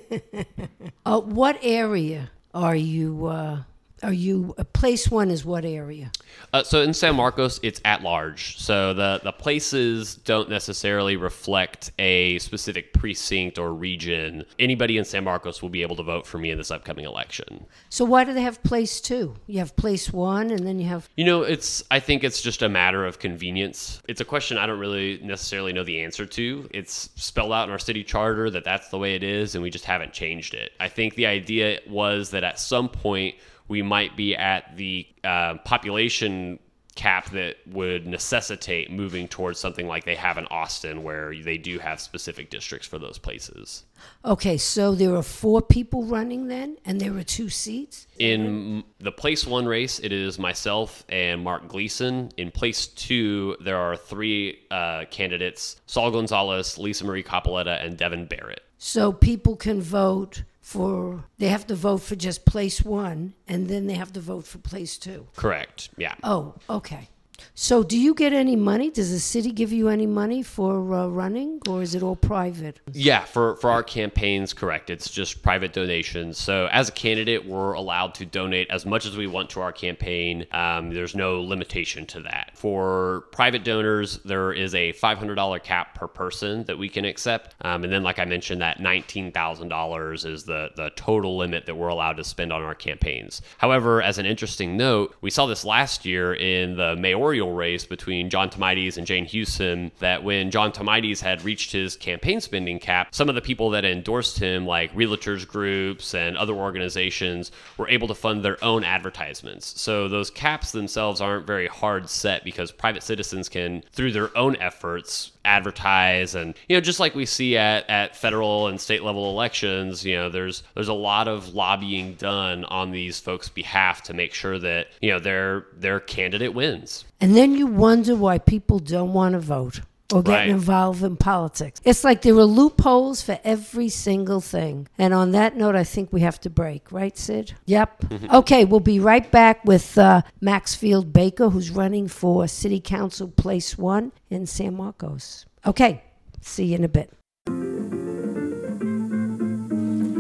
[1.07, 3.27] Uh, what area are you?
[3.27, 3.63] Uh,
[4.03, 4.55] are you?
[4.59, 6.13] Uh, place one is what area?
[6.53, 8.59] Uh, so in San Marcos, it's at large.
[8.59, 14.45] So the the places don't necessarily reflect a specific precinct or region.
[14.59, 17.67] Anybody in San Marcos will be able to vote for me in this upcoming election.
[17.89, 19.35] So why do they have place two?
[19.47, 21.09] You have place one, and then you have.
[21.17, 24.03] You know, it's I think it's just a matter of convenience.
[24.09, 26.69] It's a question I don't really necessarily know the answer to.
[26.71, 29.71] It's spelled out in our city charter that that's the way it is, and we
[29.71, 30.73] just haven't changed it.
[30.81, 33.37] I think the idea was that at some point
[33.69, 36.59] we might be at the uh, population
[36.97, 41.79] cap that would necessitate moving towards something like they have in Austin, where they do
[41.79, 43.85] have specific districts for those places.
[44.25, 48.07] Okay, so there are four people running then, and there are two seats.
[48.19, 52.31] In the place one race, it is myself and Mark Gleason.
[52.39, 58.27] In place two, there are three uh, candidates Saul Gonzales, Lisa Marie Coppoletta, and Devin
[58.27, 58.63] Barrett.
[58.79, 63.87] So people can vote for, they have to vote for just place one, and then
[63.87, 65.29] they have to vote for place two.
[65.37, 65.91] Correct.
[65.97, 66.17] Yeah.
[66.25, 67.09] Oh, okay.
[67.55, 68.91] So, do you get any money?
[68.91, 72.81] Does the city give you any money for uh, running, or is it all private?
[72.93, 74.91] Yeah, for, for our campaigns, correct.
[74.91, 76.39] It's just private donations.
[76.39, 79.73] So, as a candidate, we're allowed to donate as much as we want to our
[79.73, 80.47] campaign.
[80.53, 82.53] Um, there's no limitation to that.
[82.55, 87.55] For private donors, there is a $500 cap per person that we can accept.
[87.63, 91.89] Um, and then, like I mentioned, that $19,000 is the, the total limit that we're
[91.89, 93.43] allowed to spend on our campaigns.
[93.59, 96.97] However, as an interesting note, we saw this last year in the
[97.27, 101.97] mayoral race between John Thomaides and Jane Hughson that when John Thomaides had reached his
[101.97, 106.55] campaign spending cap, some of the people that endorsed him, like realtors groups and other
[106.55, 109.81] organizations, were able to fund their own advertisements.
[109.81, 114.57] So those caps themselves aren't very hard set because private citizens can, through their own
[114.57, 119.31] efforts, advertise and you know just like we see at, at federal and state level
[119.31, 124.13] elections you know there's there's a lot of lobbying done on these folks behalf to
[124.13, 128.79] make sure that you know their their candidate wins And then you wonder why people
[128.79, 129.81] don't want to vote
[130.13, 130.49] or get Right.
[130.51, 131.81] involved in politics.
[131.85, 134.87] It's like there are loopholes for every single thing.
[134.99, 137.55] And on that note, I think we have to break, right, Sid?
[137.65, 138.05] Yep.
[138.33, 143.77] Okay, we'll be right back with uh, Maxfield Baker, who's running for City Council Place
[143.79, 145.47] One in San Marcos.
[145.67, 146.03] Okay,
[146.41, 147.11] see you in a bit.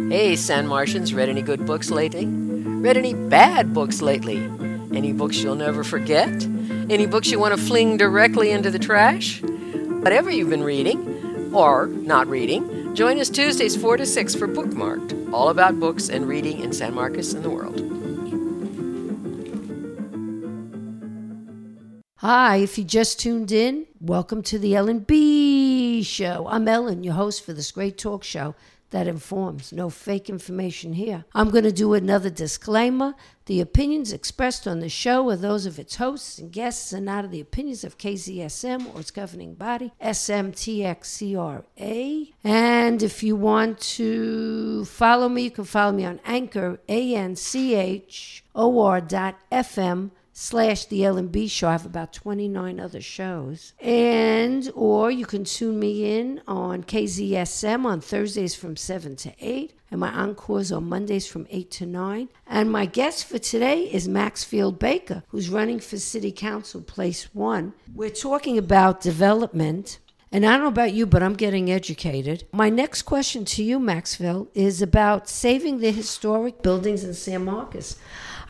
[0.08, 2.26] Hey, San Martians, read any good books lately?
[2.26, 4.38] Read any bad books lately?
[4.94, 6.28] Any books you'll never forget?
[6.88, 9.42] Any books you want to fling directly into the trash?
[9.42, 15.32] Whatever you've been reading, or not reading, join us Tuesdays 4 to 6 for Bookmarked,
[15.32, 17.80] all about books and reading in San Marcos and the world.
[22.18, 26.46] Hi, if you just tuned in, welcome to the Ellen B Show.
[26.48, 28.54] I'm Ellen, your host for this great talk show
[28.90, 29.72] that informs.
[29.72, 31.24] No fake information here.
[31.34, 33.14] I'm going to do another disclaimer.
[33.46, 37.24] The opinions expressed on the show are those of its hosts and guests and not
[37.24, 41.64] of the opinions of KZSM or its governing body, SMTXCRA.
[42.42, 47.40] And if you want to follow me, you can follow me on Anchor, A-N-C-H-O-R
[49.00, 51.68] dot FM slash the Ellen B show.
[51.68, 53.72] I have about 29 other shows.
[53.80, 59.72] And, or you can tune me in on KZSM on Thursdays from 7 to 8.
[59.90, 62.28] And my encores on Mondays from 8 to 9.
[62.46, 67.72] And my guest for today is Maxfield Baker, who's running for City Council Place 1.
[67.94, 70.00] We're talking about development.
[70.30, 72.44] And I don't know about you, but I'm getting educated.
[72.52, 77.96] My next question to you, Maxfield, is about saving the historic buildings in San Marcos.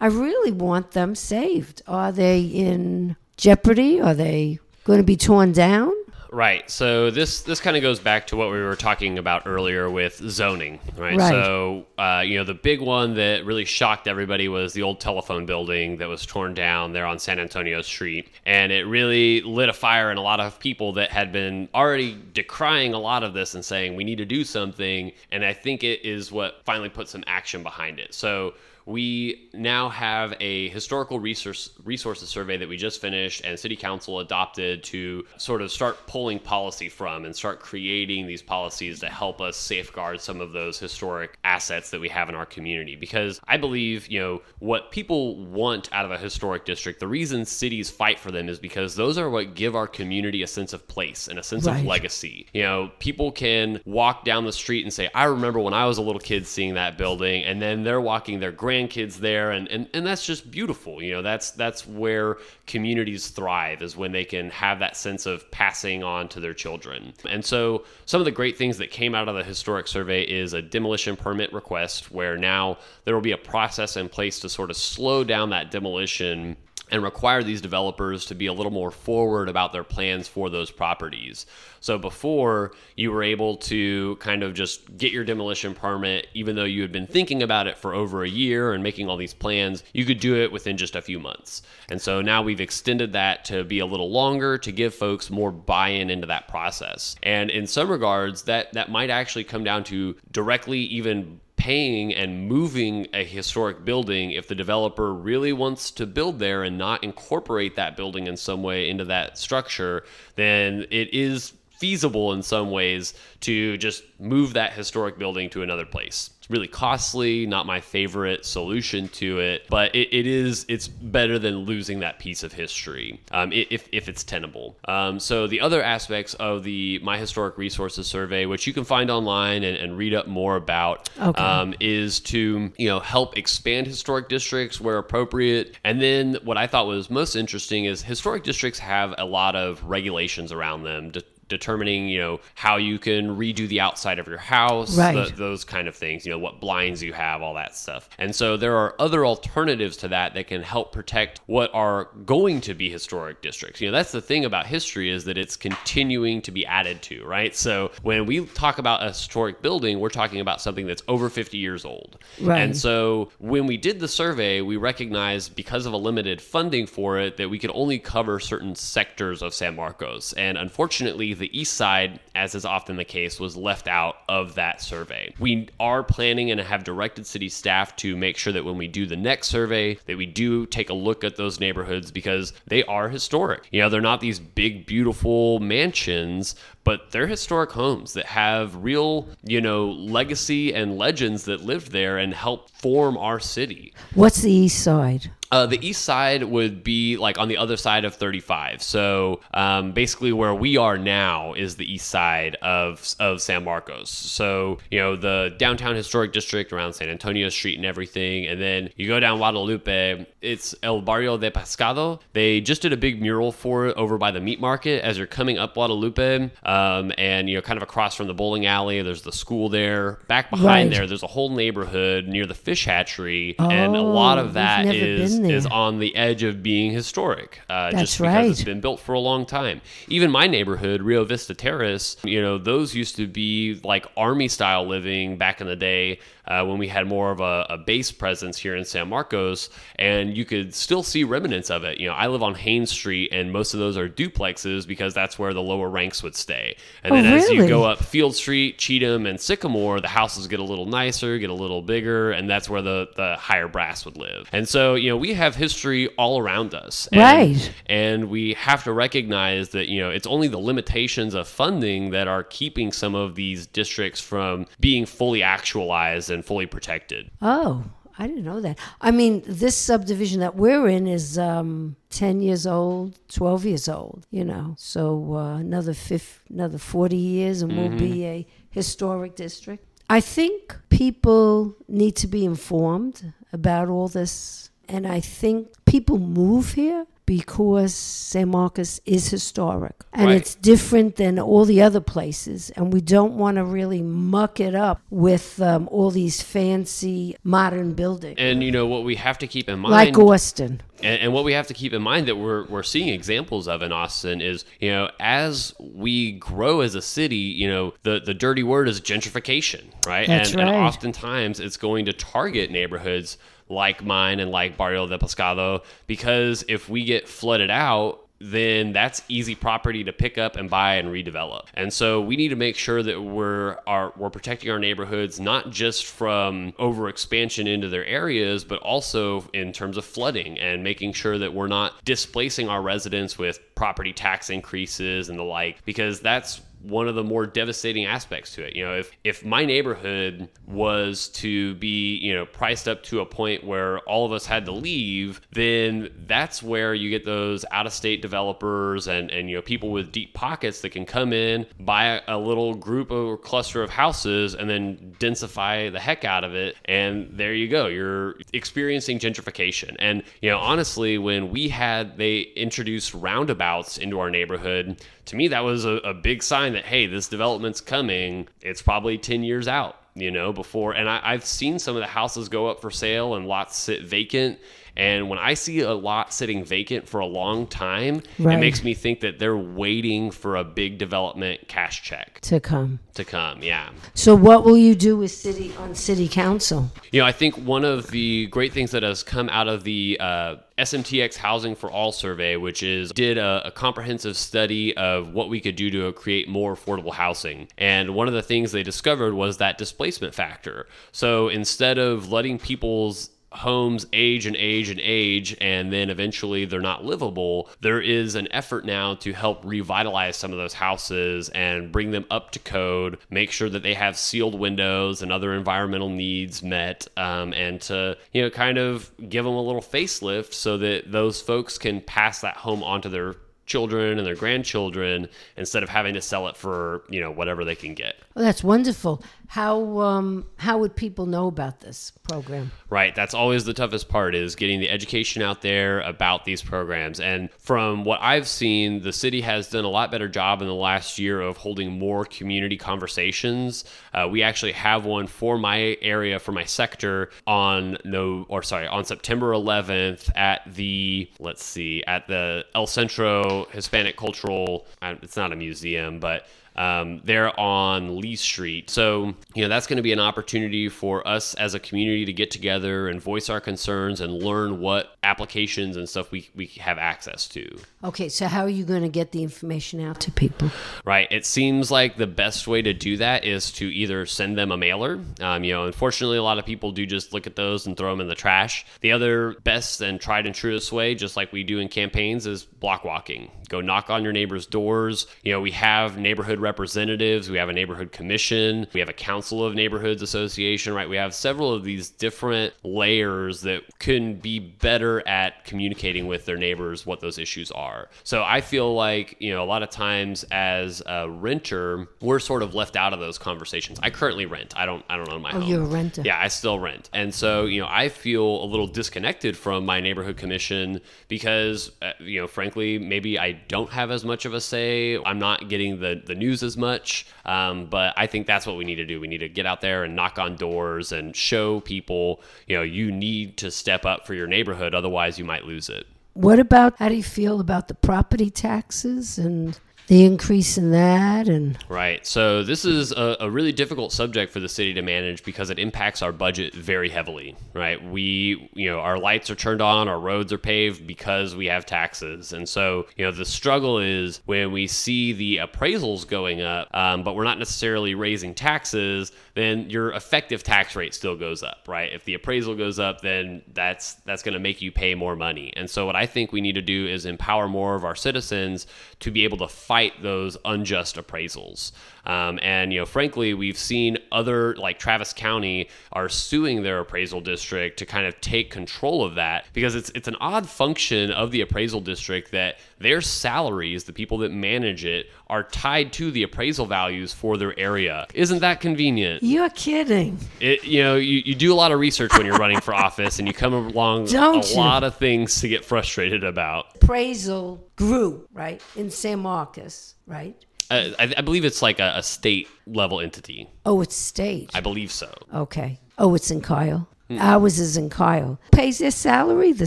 [0.00, 1.82] I really want them saved.
[1.87, 4.00] Are they in jeopardy?
[4.00, 5.92] Are they going to be torn down?
[6.37, 6.70] Right.
[6.70, 10.16] So this this kind of goes back to what we were talking about earlier with
[10.28, 11.16] zoning, right?
[11.16, 11.30] Right.
[11.30, 15.46] So uh, you know the big one that really shocked everybody was the old telephone
[15.46, 19.72] building that was torn down there on San Antonio Street, and it really lit a
[19.72, 23.54] fire in a lot of people that had been already decrying a lot of this
[23.54, 25.12] and saying we need to do something.
[25.32, 28.12] And I think it is what finally put some action behind it.
[28.12, 28.54] So
[28.87, 34.20] we now have a historical resource resources survey that we just finished and city council
[34.20, 39.40] adopted to sort of start pulling policy from and start creating these policies to help
[39.40, 43.57] us safeguard some of those historic assets that we have in our community because I
[43.57, 48.20] believe, you know, what people want out of a historic district, the reason cities fight
[48.20, 51.38] for them is because those are what give our community a sense of place and
[51.38, 51.81] a sense Right.
[51.81, 52.46] of legacy.
[52.53, 55.99] You know, people can walk down the street and say, I remember when I was
[55.99, 59.88] a little kid seeing that building, and then they're walking their grandkids there, and, and,
[59.94, 61.02] and that's just beautiful.
[61.02, 65.50] You know, that's that's where communities thrive is when they can have that sense of
[65.50, 67.12] passing on to their children.
[67.28, 70.52] And so some of the great things that came out of the historic survey is
[70.52, 74.70] a demolition permit request where now there will be a process in place to sort
[74.70, 76.56] of slow down that demolition
[76.90, 80.70] and require these developers to be a little more forward about their plans for those
[80.70, 81.46] properties.
[81.81, 86.64] So before you were able to kind of just get your demolition permit, even though
[86.64, 89.85] you had been thinking about it for over a year and making all these plans,
[89.92, 91.62] you could do it within just a few months.
[91.88, 95.53] And so now we've extended that to be a little longer to give folks more
[95.53, 97.16] buy-in into that process.
[97.22, 102.49] And in some regards, that that might actually come down to directly even paying and
[102.49, 107.77] moving a historic building if the developer really wants to build there and not incorporate
[107.77, 113.14] that building in some way into that structure, then it is feasible in some ways
[113.40, 116.30] to just move that historic building to another place.
[116.38, 121.38] It's really costly, not my favorite solution to it, but it, it is it's better
[121.38, 124.76] than losing that piece of history um, if, if it's tenable.
[124.86, 129.10] Um, so the other aspects of the My Historic Resources Survey, which you can find
[129.10, 131.42] online and, and read up more about, Okay.
[131.42, 135.76] um, is to you know help expand historic districts where appropriate.
[135.84, 139.82] And then what I thought was most interesting is historic districts have a lot of
[139.84, 141.10] regulations around them.
[141.10, 145.28] De- determining you know how you can redo the outside of your house Right.
[145.30, 148.09] the- those kind of things you know what blinds you have all that stuff.
[148.18, 152.61] And so there are other alternatives to that that can help protect what are going
[152.62, 153.80] to be historic districts.
[153.80, 157.24] You know that's the thing about history is that it's continuing to be added to
[157.24, 157.54] right?
[157.54, 161.59] So when we talk about a historic building we're talking about something that's over 50
[161.59, 162.18] years old.
[162.40, 162.61] Right.
[162.61, 167.18] and so when we did the survey we recognized because of a limited funding for
[167.18, 170.32] it that we could only cover certain sectors of san marcos.
[170.35, 174.81] And unfortunately the east side as is often the case was left out of that
[174.81, 175.35] survey.
[175.38, 179.07] We are planning and have directed city staff to make sure that when we do
[179.07, 183.09] the next survey that we do take a look at those neighborhoods because they are
[183.09, 183.68] historic.
[183.70, 186.55] You know they're not these big beautiful mansions
[186.87, 192.16] but they're historic homes that have real, you know, legacy and legends that lived there
[192.16, 193.92] and helped form our city.
[194.14, 195.33] What's the east side?
[195.51, 198.83] Uh, the east side would be like on the other side of 35.
[198.83, 204.11] So um, basically, where we are now is the east side of of San Marcos.
[204.11, 208.90] So you know the downtown historic district around San Antonio Street and everything, and then
[208.96, 210.27] you go down Guadalupe.
[210.40, 212.20] It's El Barrio de Pescado.
[212.33, 215.27] They just did a big mural for it over by the meat market as you're
[215.27, 219.02] coming up Guadalupe, um, and you know kind of across from the bowling alley.
[219.02, 220.18] There's the school there.
[220.28, 220.90] Back behind Right.
[220.96, 224.54] there, there's a whole neighborhood near the fish hatchery, and a lot Oh, of we've
[224.54, 227.60] that is is on the edge of being historic.
[227.70, 229.80] Uh, That's just because it's been built for a long time.
[230.08, 234.86] Even my neighborhood, Rio Vista Terrace, you know, those used to be like army style
[234.86, 238.56] living back in the day uh, when we had more of a, a base presence
[238.59, 241.98] here in San Marcos, and you could still see remnants of it.
[241.98, 245.38] You know, I live on Haines Street, and most of those are duplexes because that's
[245.38, 246.76] where the lower ranks would stay.
[247.02, 250.61] And Oh, then as you go up Field Street, Cheatham, and Sycamore, the houses get
[250.61, 254.16] a little nicer, get a little bigger, and that's where the, the higher brass would
[254.16, 254.48] live.
[254.52, 257.09] And so, you know, we have history all around us.
[257.12, 257.72] And, Right.
[257.87, 262.28] And we have to recognize that, you know, it's only the limitations of funding that
[262.28, 267.31] are keeping some of these districts from being fully actualized and fully protected.
[267.42, 267.85] Oh,
[268.18, 268.79] I didn't know that.
[269.01, 274.27] I mean, this subdivision that we're in is um, 10 years old, 12 years old,
[274.31, 274.75] you know.
[274.79, 279.85] So uh, another fif- another 40 years and we'll be a historic district.
[280.09, 284.70] I think people need to be informed about all this.
[284.88, 290.36] And I think people move here because San Marcos is historic and Right.
[290.36, 292.70] it's different than all the other places.
[292.76, 297.92] And we don't want to really muck it up with um, all these fancy modern
[297.94, 299.92] buildings And, you know, what we have to keep in mind.
[299.92, 300.81] like Austin.
[301.02, 303.83] And, and what we have to keep in mind that we're, we're seeing examples of
[303.83, 308.33] in Austin is, you know, as we grow as a city, you know, the, the
[308.33, 310.27] dirty word is gentrification, right?
[310.27, 313.37] That's and, and oftentimes it's going to target neighborhoods
[313.69, 319.23] like mine and like Barrio de Pescado because if we get flooded out, then that's
[319.29, 321.64] easy property to pick up and buy and redevelop.
[321.75, 325.71] And so we need to make sure that we're are we're protecting our neighborhoods not
[325.71, 331.38] just from overexpansion into their areas, but also in terms of flooding and making sure
[331.38, 336.60] that we're not displacing our residents with property tax increases and the like because that's
[336.83, 338.77] one of the more devastating aspects to it.
[338.77, 343.27] You know, if if my neighborhood was to be, you know, priced up to a
[343.27, 348.22] point where all of us had to leave, then that's where you get those out-of-state
[348.22, 352.38] developers and and you know people with deep pockets that can come in, buy a
[352.38, 357.29] little group or cluster of houses and then densify the heck out of it and
[357.33, 357.87] there you go.
[357.87, 359.96] You're experiencing gentrification.
[359.98, 365.48] And you know, honestly, when we had they introduced roundabouts into our neighborhood, to me
[365.48, 368.48] that was a, a big sign that hey this development's coming.
[368.60, 372.06] It's probably 10 years out you know before and I, i've seen some of the
[372.06, 374.58] houses go up for sale and lots sit vacant
[374.97, 378.57] and when I see a lot sitting vacant for a long time, Right.
[378.57, 382.99] it makes me think that they're waiting for a big development cash check to come.
[383.15, 383.63] to come.
[383.63, 383.90] Yeah.
[384.15, 386.90] So what will you do with city on city council?
[387.13, 390.17] You know, I think one of the great things that has come out of the
[390.21, 395.49] uh, SMTX Housing for All survey, which is did a, a comprehensive study of what
[395.49, 397.69] we could do to create more affordable housing.
[397.79, 400.87] And one of the things they discovered was that displacement factor.
[401.13, 406.81] So instead of letting people's homes age and age and age and then eventually they're
[406.81, 411.92] not livable there is an effort now to help revitalize some of those houses and
[411.92, 416.09] bring them up to code make sure that they have sealed windows and other environmental
[416.09, 420.77] needs met um, and to you know kind of give them a little facelift so
[420.79, 423.37] that those folks can pass that home onto their
[423.67, 427.75] children and their grandchildren instead of having to sell it for you know whatever they
[427.75, 429.23] can get Oh, that's wonderful.
[429.48, 432.71] How um, how would people know about this program?
[432.90, 433.14] Right.
[433.14, 437.19] That's always the toughest part is getting the education out there about these programs.
[437.19, 440.75] And from what I've seen, the city has done a lot better job in the
[440.75, 443.85] last year of holding more community conversations.
[444.12, 448.87] Uh, we actually have one for my area, for my sector, on no, or sorry,
[448.87, 454.87] on September 11th at the let's see, at the El Centro Hispanic Cultural.
[455.02, 456.46] It's not a museum, but
[456.77, 458.90] um, they're on Lee Street.
[458.90, 462.33] So, you know, that's going to be an opportunity for us as a community to
[462.33, 466.98] get together and voice our concerns and learn what applications and stuff we, we have
[466.98, 467.79] access to.
[468.04, 470.70] Okay, so how are you going to get the information out to people?
[471.04, 471.27] Right.
[471.31, 474.77] It seems like the best way to do that is to either send them a
[474.77, 475.20] mailer.
[475.40, 478.10] Um, you know, unfortunately, a lot of people do just look at those and throw
[478.10, 478.87] them in the trash.
[479.00, 482.64] The other best and tried and truest way, just like we do in campaigns, is
[482.64, 483.50] block walking.
[483.68, 485.27] Go knock on your neighbor's doors.
[485.42, 489.64] You know, we have neighborhood representatives, we have a neighborhood commission, we have a council
[489.64, 491.08] of neighborhoods association, right?
[491.08, 496.56] We have several of these different layers that can be better at communicating with their
[496.56, 498.08] neighbors what those issues are.
[498.25, 502.62] So I feel like, you know, a lot of times as a renter, we're sort
[502.62, 503.98] of left out of those conversations.
[504.02, 504.75] I currently rent.
[504.77, 505.69] I don't I don't own my Oh, home.
[505.69, 506.23] you're a renter.
[506.25, 507.08] Yeah, I still rent.
[507.12, 512.12] And so, you know, I feel a little disconnected from my neighborhood commission because, uh,
[512.19, 515.19] you know, frankly, maybe I don't have as much of a say.
[515.25, 517.27] I'm not getting the, the news as much.
[517.44, 519.21] Um, but I think that's what we need to do.
[519.21, 522.83] We need to get out there and knock on doors and show people, you know,
[522.83, 524.94] you need to step up for your neighborhood.
[524.94, 526.07] Otherwise, you might lose it.
[526.35, 531.48] What about how do you feel about the property taxes and the increase in that?
[531.48, 532.25] And Right.
[532.27, 535.79] So this is a, a really difficult subject for the city to manage because it
[535.79, 537.57] impacts our budget very heavily.
[537.75, 538.02] Right.
[538.02, 541.87] We, you know, our lights are turned on, our roads are paved because we have
[541.87, 546.88] taxes, and so you know the struggle is when we see the appraisals going up,
[546.94, 549.33] um, but we're not necessarily raising taxes.
[549.54, 551.87] Then your effective tax rate still goes up.
[551.88, 552.13] Right.
[552.13, 555.73] If the appraisal goes up, then that's that's going to make you pay more money.
[555.77, 558.87] And so what I think we need to do is empower more of our citizens
[559.21, 561.92] to be able to fight those unjust appraisals.
[562.27, 567.40] Um, and you know, frankly, we've seen other like Travis County are suing their appraisal
[567.40, 571.52] district to kind of take control of that because it's it's an odd function of
[571.52, 576.42] the appraisal district that their salaries, the people that manage it, are tied to the
[576.42, 578.27] appraisal values for their area.
[578.35, 579.42] Isn't that convenient?
[579.42, 580.38] you're kidding.
[580.60, 583.38] It, you know, you, you do a lot of research when you're running for office,
[583.38, 584.77] and you come along Don't a you?
[584.77, 586.96] lot of things to get frustrated about.
[586.96, 590.56] Appraisal grew, right, in San Marcos, right?
[590.90, 593.68] Uh, I, I believe it's like a, a state level entity.
[593.84, 594.70] Oh, it's state.
[594.74, 595.32] I believe so.
[595.52, 595.98] Okay.
[596.18, 597.08] Oh, it's in Kyle.
[597.30, 598.60] Ours is in Kyle.
[598.70, 599.87] Pays their salary, the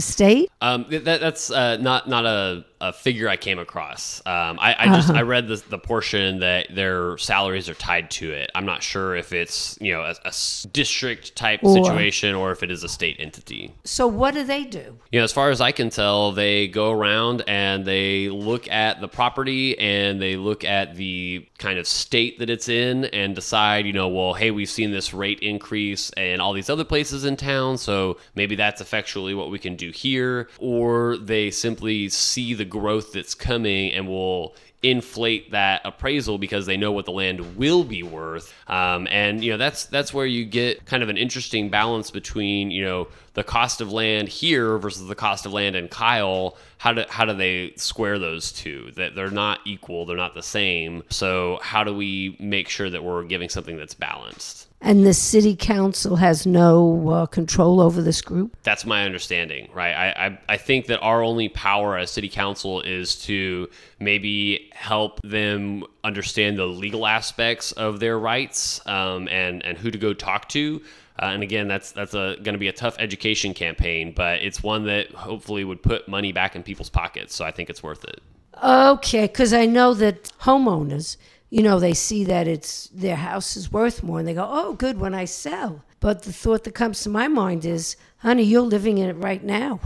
[0.00, 0.50] state?
[0.60, 4.20] Um, that, that's uh, not not a a figure I came across.
[4.26, 8.30] Um, I, I just I read the, the portion that their salaries are tied to
[8.32, 8.50] it.
[8.54, 10.32] I'm not sure if it's you know a
[10.72, 13.74] district type Or- situation or if it is a state entity.
[13.84, 14.98] So what do they do?
[15.12, 19.00] You know, as far as I can tell, they go around and they look at
[19.00, 23.86] the property and they look at the kind of state that it's in and decide,
[23.86, 27.36] you know, well, hey, we've seen this rate increase and all these other places in
[27.36, 30.48] town, so maybe that's effectually what we can do here.
[30.58, 36.76] Or they simply see the growth that's coming and will inflate that appraisal because they
[36.76, 38.54] know what the land will be worth.
[38.66, 42.70] Um, and you know that's that's where you get kind of an interesting balance between
[42.70, 46.56] you know the cost of land here versus the cost of land in Kyle.
[46.78, 48.92] How do how do they square those two?
[48.96, 51.02] That they're not equal they're not the same.
[51.10, 55.54] So how do we make sure that we're giving something that's balanced And the city
[55.54, 58.56] council has no uh, control over this group?
[58.62, 59.92] That's my understanding, right?
[59.92, 63.68] I, I, I think that our only power as city council is to
[63.98, 69.98] maybe help them understand the legal aspects of their rights um, and, and who to
[69.98, 70.80] go talk to.
[71.20, 74.86] Uh, and again, that's that's going to be a tough education campaign, but it's one
[74.86, 77.34] that hopefully would put money back in people's pockets.
[77.34, 78.22] So I think it's worth it.
[78.62, 81.18] Okay, because I know that homeowners,
[81.50, 84.72] you know, they see that it's their house is worth more, and they go, "Oh,
[84.74, 88.62] good when I sell." But the thought that comes to my mind is, "Honey, you're
[88.62, 89.80] living in it right now.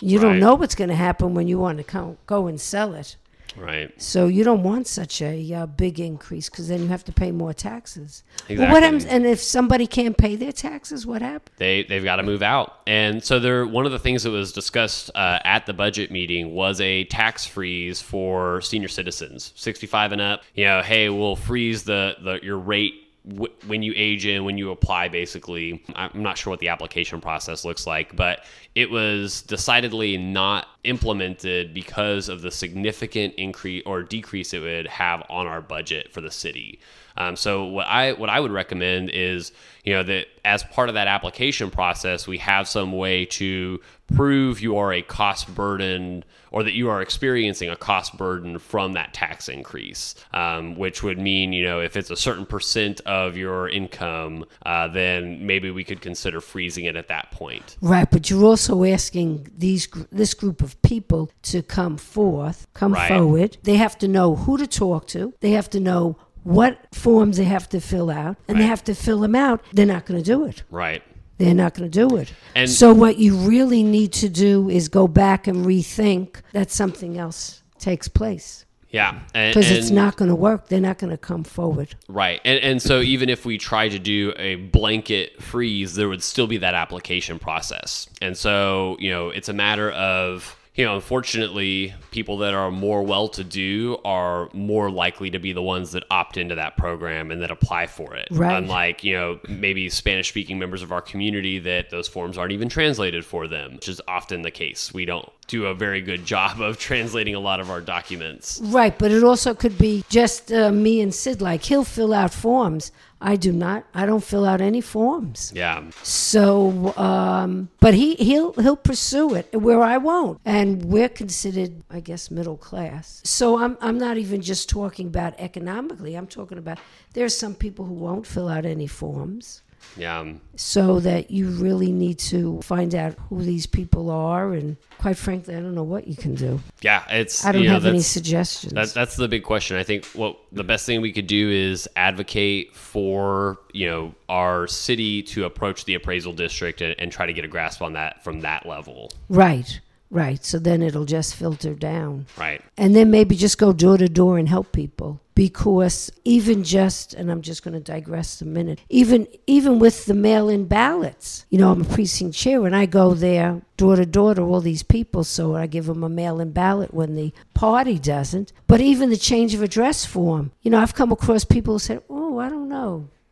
[0.00, 2.94] You don't know what's going to happen when you want to co- go and sell
[2.94, 3.16] it.
[3.58, 3.92] Right.
[4.00, 7.30] So you don't want such a uh, big increase because then you have to pay
[7.30, 8.22] more taxes.
[8.48, 9.04] Well, what happens?
[9.04, 11.56] And if somebody can't pay their taxes, what happens?
[11.58, 12.80] they they've got to move out.
[12.86, 16.54] And so there one of the things that was discussed uh, at the budget meeting
[16.54, 20.42] was a tax freeze for senior citizens, 65 and up.
[20.54, 24.70] You know, hey, we'll freeze the, the your rate when you age in, when you
[24.70, 25.84] apply basically.
[25.94, 28.44] I'm not sure what the application process looks like, but
[28.74, 35.22] it was decidedly not implemented because of the significant increase or decrease it would have
[35.28, 36.80] on our budget for the city.
[37.18, 39.52] Um, so what I what I would recommend is
[39.84, 43.80] you know that as part of that application process, we have some way to
[44.14, 48.94] prove you are a cost burden or that you are experiencing a cost burden from
[48.94, 53.36] that tax increase, um, which would mean you know if it's a certain percent of
[53.36, 57.76] your income, uh, then maybe we could consider freezing it at that point.
[57.80, 63.08] Right, but you're also asking these this group of people to come forth, come Right.
[63.08, 63.56] forward.
[63.64, 65.34] They have to know who to talk to.
[65.40, 68.94] They have to know what forms they have to fill out, and they have to
[68.94, 69.62] fill them out.
[69.72, 70.62] They're not going to do it.
[70.70, 71.02] Right.
[71.38, 72.32] They're not going to do it.
[72.54, 77.16] And- so what you really need to do is go back and rethink that something
[77.16, 79.20] else takes place Yeah.
[79.34, 80.66] Because it's not going to work.
[80.68, 81.94] They're not going to come forward.
[82.08, 82.40] Right.
[82.44, 86.46] And, and so even if we try to do a blanket freeze, there would still
[86.46, 88.08] be that application process.
[88.22, 93.02] And so, you know, it's a matter of, you know, unfortunately, people that are more
[93.02, 97.32] well to do are more likely to be the ones that opt into that program
[97.32, 98.28] and that apply for it.
[98.30, 98.56] Right.
[98.56, 102.68] Unlike, you know, maybe Spanish speaking members of our community that those forms aren't even
[102.68, 104.94] translated for them, which is often the case.
[104.94, 108.60] We don't do a very good job of translating a lot of our documents.
[108.62, 111.42] Right, but it also could be just uh, me and Sid.
[111.42, 112.92] Like he'll fill out forms.
[113.20, 113.84] I do not.
[113.94, 115.52] I don't fill out any forms.
[115.54, 115.90] Yeah.
[116.02, 122.00] So, um, but he he'll he'll pursue it where I won't, and we're considered, I
[122.00, 123.20] guess, middle class.
[123.24, 126.14] So I'm I'm not even just talking about economically.
[126.14, 126.78] I'm talking about
[127.14, 129.62] there's some people who won't fill out any forms.
[129.96, 130.32] Yeah.
[130.56, 135.56] So that you really need to find out who these people are, and quite frankly,
[135.56, 136.60] I don't know what you can do.
[136.82, 137.04] Yeah.
[137.10, 138.72] It's, I don't you know, have any suggestions.
[138.72, 139.76] That, that's the big question.
[139.76, 144.66] I think what the best thing we could do is advocate for you know our
[144.66, 148.22] city to approach the appraisal district and, and try to get a grasp on that
[148.24, 149.10] from that level.
[149.28, 150.44] Right, right.
[150.44, 152.26] So then it'll just filter down.
[152.36, 152.62] Right.
[152.76, 155.20] And then maybe just go door to door and help people.
[155.34, 160.14] Because even just, and I'm just going to digress a minute, even even with the
[160.14, 164.34] mail-in ballots, you know, I'm a precinct chair and I go there door to door
[164.34, 168.52] to all these people, so I give them a mail-in ballot when the party doesn't.
[168.66, 172.02] But even the change of address form, you know, I've come across people who said,
[172.10, 172.17] "Oh, I don't know,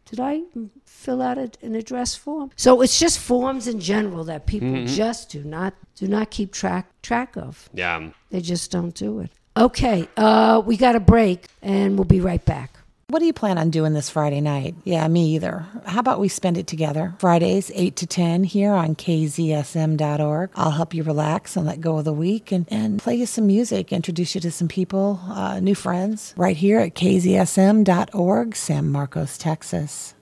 [0.07, 0.43] did I
[0.85, 5.31] fill out a, an address form?" So it's just forms in general that people just
[5.31, 7.69] do not do not keep track track of.
[7.75, 8.11] Yeah.
[8.31, 9.31] They just don't do it.
[9.57, 12.79] Okay, uh, we got a break and we'll be right back.
[13.09, 14.75] What do you plan on doing this Friday night?
[14.83, 15.65] Yeah, me either.
[15.85, 17.15] How about we spend it together?
[17.21, 20.51] Fridays, 8 to 10 here on kzsm.org.
[20.57, 23.47] I'll help you relax and let go of the week and, and play you some
[23.47, 29.39] music, introduce you to some people, uh, new friends, right here at kzsm.org, San Marcos,
[29.39, 30.16] Texas.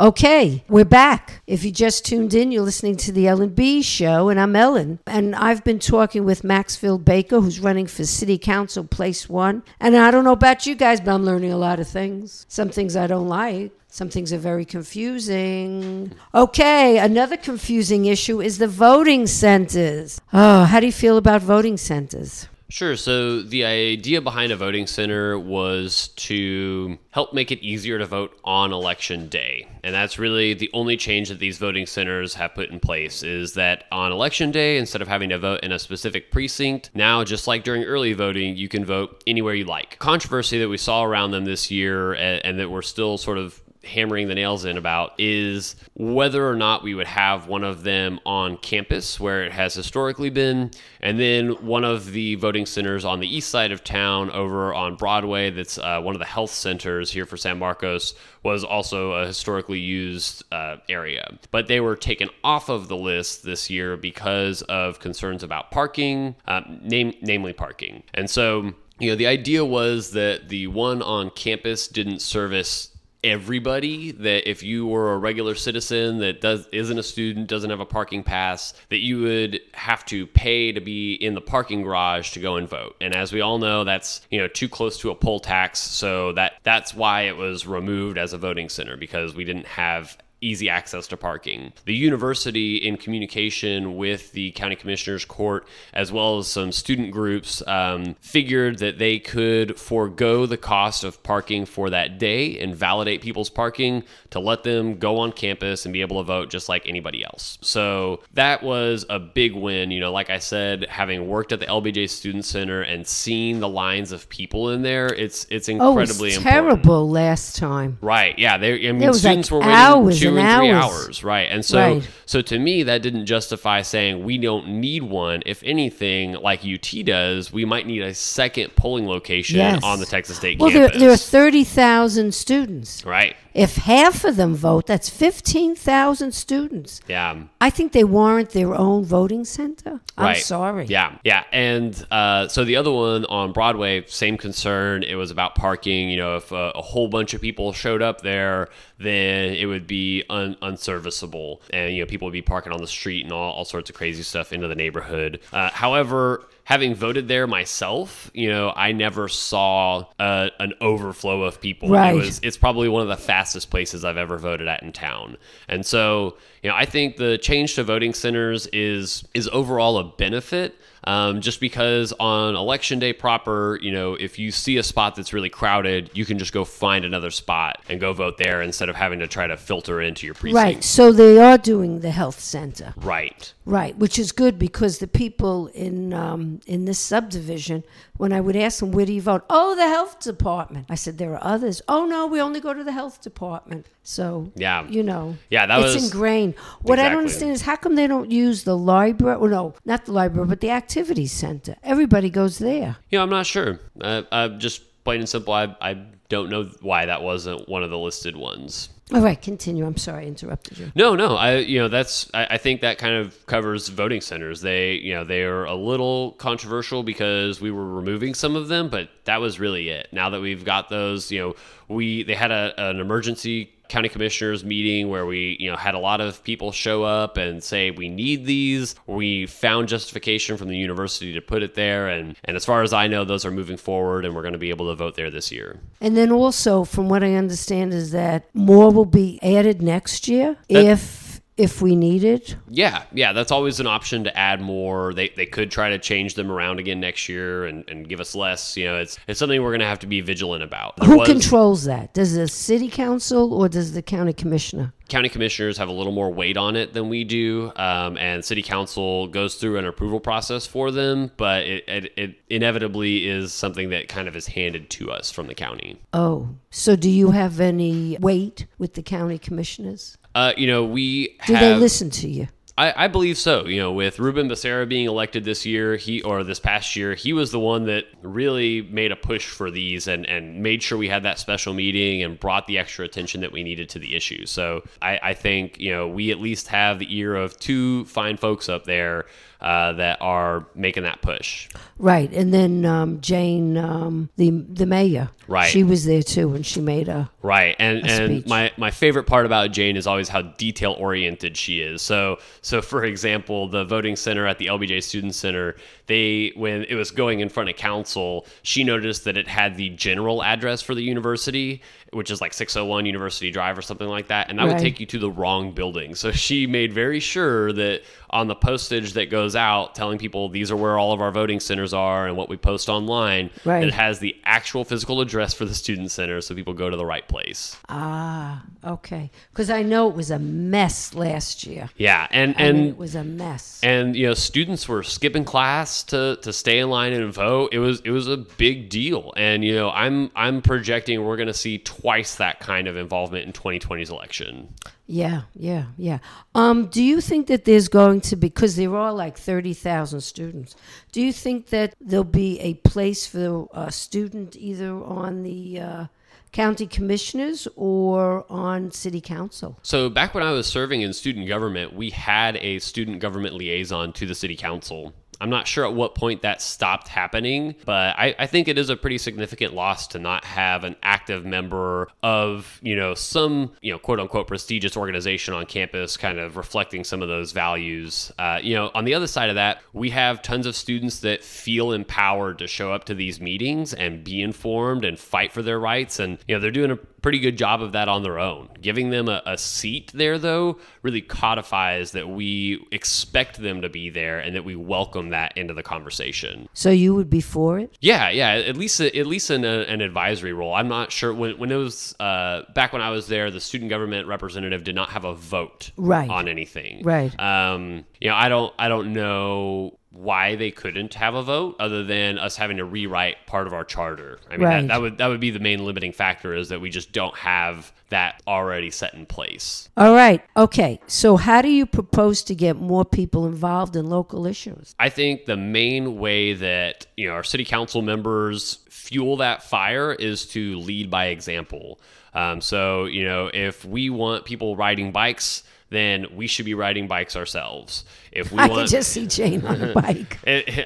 [0.00, 1.42] Okay, we're back.
[1.46, 4.98] If you just tuned in, you're listening to the Ellen B show, and I'm Ellen.
[5.06, 9.62] And I've been talking with Maxfield Baker, who's running for City Council Place One.
[9.78, 12.46] And I don't know about you guys, but I'm learning a lot of things.
[12.48, 13.72] Some things I don't like.
[13.88, 16.12] Some things are very confusing.
[16.34, 20.18] Okay, another confusing issue is the voting centers.
[20.32, 22.48] Oh, how do you feel about voting centers?
[22.70, 22.96] Sure.
[22.96, 28.38] So the idea behind a voting center was to help make it easier to vote
[28.44, 29.66] on election day.
[29.82, 33.54] And that's really the only change that these voting centers have put in place is
[33.54, 37.48] that on election day, instead of having to vote in a specific precinct, now, just
[37.48, 39.98] like during early voting, you can vote anywhere you like.
[39.98, 44.28] Controversy that we saw around them this year and, that we're still sort of hammering
[44.28, 48.56] the nails in about is whether or not we would have one of them on
[48.58, 50.70] campus where it has historically been,
[51.00, 54.96] and then one of the voting centers on the east side of town over on
[54.96, 59.26] Broadway, that's uh, one of the health centers here for San Marcos, was also a
[59.26, 61.38] historically used uh, area.
[61.50, 66.36] But they were taken off of the list this year because of concerns about parking,
[66.46, 68.02] uh, name, namely parking.
[68.14, 72.89] And so, you know, the idea was that the one on campus didn't service
[73.22, 77.80] everybody that if you were a regular citizen that does isn't a student doesn't have
[77.80, 82.32] a parking pass that you would have to pay to be in the parking garage
[82.32, 82.96] to go and vote.
[83.00, 85.78] And as we all know that's you know too close to a poll tax.
[85.80, 90.16] So that that's why it was removed as a voting center because we didn't have
[90.40, 91.72] easy access to parking.
[91.84, 97.62] The university, in communication with the county commissioner's court, as well as some student groups,
[97.66, 103.20] um, figured that they could forego the cost of parking for that day and validate
[103.20, 106.88] people's parking to let them go on campus and be able to vote just like
[106.88, 107.58] anybody else.
[107.60, 109.90] So that was a big win.
[109.90, 113.68] You know, like I said, having worked at the LBJ Student Center and seen the
[113.68, 116.42] lines of people in there, it's it's incredibly oh, it was important.
[116.42, 117.98] terrible last time.
[118.00, 118.38] Right.
[118.38, 118.56] Yeah.
[118.56, 118.88] They.
[118.88, 121.24] I mean, was, like, students were waiting hours two and and three hours.
[121.24, 121.48] Right.
[121.50, 122.08] And so, Right.
[122.26, 125.42] so to me, that didn't justify saying we don't need one.
[125.46, 129.82] If anything, like UT does, we might need a second polling location Yes.
[129.82, 131.00] on the Texas State Well, there, campus.
[131.00, 133.04] there are 30,000 students.
[133.04, 133.36] right.
[133.52, 137.00] If half of them vote, that's 15,000 students.
[137.08, 137.34] Yeah.
[137.60, 140.00] I think they warrant their own voting center.
[140.16, 140.36] I'm Right.
[140.36, 140.86] sorry.
[140.88, 145.02] Yeah, yeah, and uh, so the other one on Broadway, same concern.
[145.02, 146.10] It was about parking.
[146.10, 148.68] You know, if a, a whole bunch of people showed up there,
[148.98, 152.86] then it would be un- unserviceable, and you know, people would be parking on the
[152.86, 155.40] street and all, all sorts of crazy stuff into the neighborhood.
[155.52, 156.44] Uh, however.
[156.64, 161.88] Having voted there myself, you know, I never saw uh, an overflow of people.
[161.88, 162.14] Right.
[162.14, 165.36] It was it's probably one of the fastest places I've ever voted at in town.
[165.68, 170.04] And so, you know, I think the change to voting centers is is overall a
[170.04, 170.76] benefit.
[171.04, 175.32] Um, just because on election day proper, you know, if you see a spot that's
[175.32, 178.96] really crowded, you can just go find another spot and go vote there instead of
[178.96, 180.56] having to try to filter into your precinct.
[180.56, 180.84] Right.
[180.84, 182.92] So they are doing the health center.
[182.96, 183.52] Right.
[183.70, 187.84] Right, which is good because the people in um, in this subdivision,
[188.16, 190.86] when I would ask them where do you vote, oh, the health department.
[190.90, 191.80] I said there are others.
[191.86, 193.86] Oh no, we only go to the health department.
[194.02, 194.88] So Yeah.
[194.88, 196.54] you know, Yeah, that it's was- ingrained.
[196.82, 199.38] What I don't understand is how come they don't use the library?
[199.38, 201.76] Well, no, not the library, but the activity center.
[201.84, 202.96] Everybody goes there.
[203.10, 203.78] Yeah, I'm not sure.
[204.00, 205.92] Uh, uh, just plain and simple, I, I
[206.28, 208.88] don't know why that wasn't one of the listed ones.
[209.12, 209.84] All right, continue.
[209.86, 210.92] I'm sorry I interrupted you.
[210.94, 211.36] No, no.
[211.36, 214.60] I you know that's I, I think that kind of covers voting centers.
[214.60, 218.88] They you know they are a little controversial because we were removing some of them,
[218.88, 220.08] but that was really it.
[220.12, 221.56] Now that we've got those, you know,
[221.88, 225.98] we they had a, an emergency county commissioners meeting where we you know had a
[225.98, 228.94] lot of people show up and say we need these.
[229.06, 232.92] We found justification from the university to put it there, and and as far as
[232.92, 235.30] I know, those are moving forward, and we're going to be able to vote there
[235.30, 235.80] this year.
[236.00, 240.56] And then also, from what I understand, is that more will be added next year
[240.68, 241.29] That- if
[241.60, 242.56] if we need it.
[242.68, 245.12] Yeah, yeah, that's always an option to add more.
[245.12, 248.34] They, they could try to change them around again next year and, and give us
[248.34, 248.76] less.
[248.76, 250.96] You know, it's it's something we're going to have to be vigilant about.
[250.96, 252.14] There Who was- controls that?
[252.14, 254.92] Does the city council or does the county commissioner?
[255.08, 258.62] County commissioners have a little more weight on it than we do, um, and city
[258.62, 261.32] council goes through an approval process for them.
[261.36, 265.48] But it, it, it inevitably is something that kind of is handed to us from
[265.48, 266.00] the county.
[266.12, 270.16] Oh, so do you have any weight with the county commissioners?
[270.34, 272.48] Uh, you know, we Do have, they listen to you?
[272.80, 273.66] I, I believe so.
[273.66, 277.34] You know, with Ruben Becerra being elected this year, he or this past year, he
[277.34, 281.08] was the one that really made a push for these and and made sure we
[281.08, 284.46] had that special meeting and brought the extra attention that we needed to the issue.
[284.46, 288.38] So I, I think you know we at least have the ear of two fine
[288.38, 289.26] folks up there
[289.60, 291.68] uh, that are making that push.
[291.98, 295.68] Right, and then um, Jane, um, the the mayor, Right.
[295.68, 298.46] She was there too, and she made a Right, and a and speech.
[298.46, 302.02] my my favorite part about Jane is always how detail oriented she is.
[302.02, 305.74] So so for example, the voting center at the LBJ Student Center,
[306.06, 309.88] they when it was going in front of council, she noticed that it had the
[309.90, 311.82] general address for the university,
[312.12, 315.06] which is like 601 University Drive or something like that, and that would take you
[315.06, 316.14] to the wrong building.
[316.14, 320.70] So she made very sure that on the postage that goes out telling people these
[320.70, 323.84] are where all of our voting centers are and what we post online, Right.
[323.84, 327.04] it has the actual physical address for the student center so people go to the
[327.06, 327.76] right place.
[327.88, 331.90] ah okay, because I know it was a mess last year.
[331.96, 333.80] Yeah, and I and mean, it was a mess.
[333.82, 337.70] and you know students were skipping class to to stay in line and vote.
[337.72, 339.32] It was it was a big deal.
[339.36, 343.46] And you know, I'm I'm projecting we're going to see twice that kind of involvement
[343.46, 344.74] in 2020's election.
[345.06, 346.18] Yeah, yeah, yeah.
[346.54, 350.20] Um, do you think that there's going to be because there are like thirty thousand
[350.20, 350.76] students?
[351.10, 356.06] Do you think that there'll be a place for a student either on the uh,
[356.52, 359.78] county commissioners or on city council?
[359.82, 364.12] So back when I was serving in student government, we had a student government liaison
[364.12, 365.12] to the city council.
[365.40, 368.90] I'm not sure at what point that stopped happening, but I, I think it is
[368.90, 373.92] a pretty significant loss to not have an active member of, you know, some, you
[373.92, 378.32] know, quote unquote prestigious organization on campus kind of reflecting some of those values.
[378.38, 381.42] Uh, you know, on the other side of that, we have tons of students that
[381.42, 385.80] feel empowered to show up to these meetings and be informed and fight for their
[385.80, 386.18] rights.
[386.18, 388.68] And, you know, they're doing a pretty good job of that on their own.
[388.80, 394.10] Giving them a, a seat there, though, really codifies that we expect them to be
[394.10, 396.68] there and that we welcome that into the conversation.
[396.72, 397.96] So you would be for it?
[398.00, 398.50] Yeah, yeah.
[398.52, 400.74] At least, at least in a, an advisory role.
[400.74, 403.50] I'm not sure when when it was uh, back when I was there.
[403.50, 406.28] The student government representative did not have a vote Right.
[406.30, 407.02] on anything.
[407.02, 407.38] Right.
[407.38, 412.02] Um, you know, I don't, I don't know why they couldn't have a vote other
[412.02, 414.40] than us having to rewrite part of our charter.
[414.50, 414.80] I mean, Right.
[414.80, 417.36] that, that would that would be the main limiting factor is that we just don't
[417.36, 419.88] have that already set in place.
[419.96, 420.42] All right.
[420.56, 421.00] Okay.
[421.06, 424.96] So how do you propose to get more people involved in local issues?
[424.98, 430.12] I think the main way that you know our city council members fuel that fire
[430.12, 432.00] is to lead by example.
[432.34, 437.08] Um, so you know if we want people riding bikes, then we should be riding
[437.08, 438.04] bikes ourselves.
[438.32, 440.38] If we I want, can just see Jane on a bike.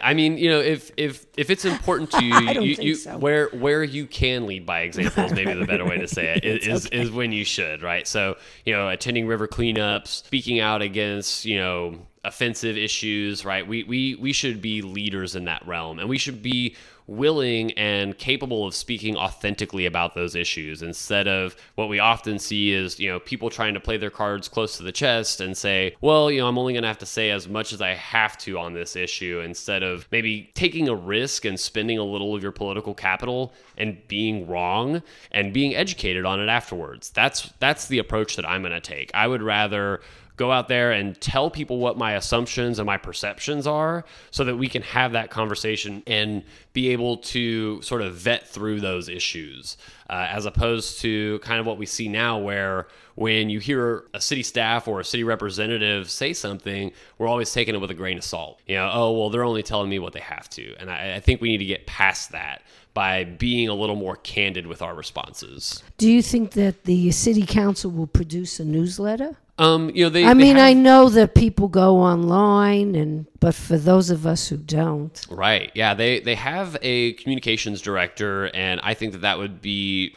[0.03, 3.19] I mean, you know, if if if it's important to you, I you, you so.
[3.19, 6.45] where where you can lead by example is maybe the better way to say it
[6.67, 8.09] is is when you should, right?
[8.09, 13.67] So, you know, attending river cleanups, speaking out against, you know, offensive issues, right?
[13.67, 16.77] We we we should be leaders in that realm, and we should be
[17.07, 22.73] willing and capable of speaking authentically about those issues instead of what we often see
[22.73, 25.95] is you know people trying to play their cards close to the chest and say
[26.01, 28.39] well you know i'm only going to have to say as much as i have
[28.39, 32.43] to on this issue instead of maybe taking a risk and spending a little of
[32.43, 35.03] your political capital and being wrong
[35.33, 37.11] and being educated on it afterwards.
[37.11, 39.11] That's that's the approach that i'm going to take.
[39.15, 40.01] I would rather
[40.37, 44.57] go out there and tell people what my assumptions and my perceptions are so that
[44.57, 49.77] we can have that conversation and be able to sort of vet through those issues
[50.11, 54.21] uh, as opposed to kind of what we see now where when you hear a
[54.21, 58.19] city staff or a city representative say something we're always taking it with a grain
[58.19, 58.61] of salt.
[58.67, 60.75] You know oh well they're only telling me what they have to.
[60.81, 62.63] And i, I think we need to get past that
[62.95, 67.45] by being a little more candid with our responses Do you think that the city
[67.45, 69.37] council will produce a newsletter?
[69.59, 73.27] um, you know they I they mean, have- I know that people go online, and
[73.39, 75.71] but for those of us who don't, Right.
[75.75, 75.95] Yeah.
[75.95, 80.17] They they have a communications director, and I think that that would be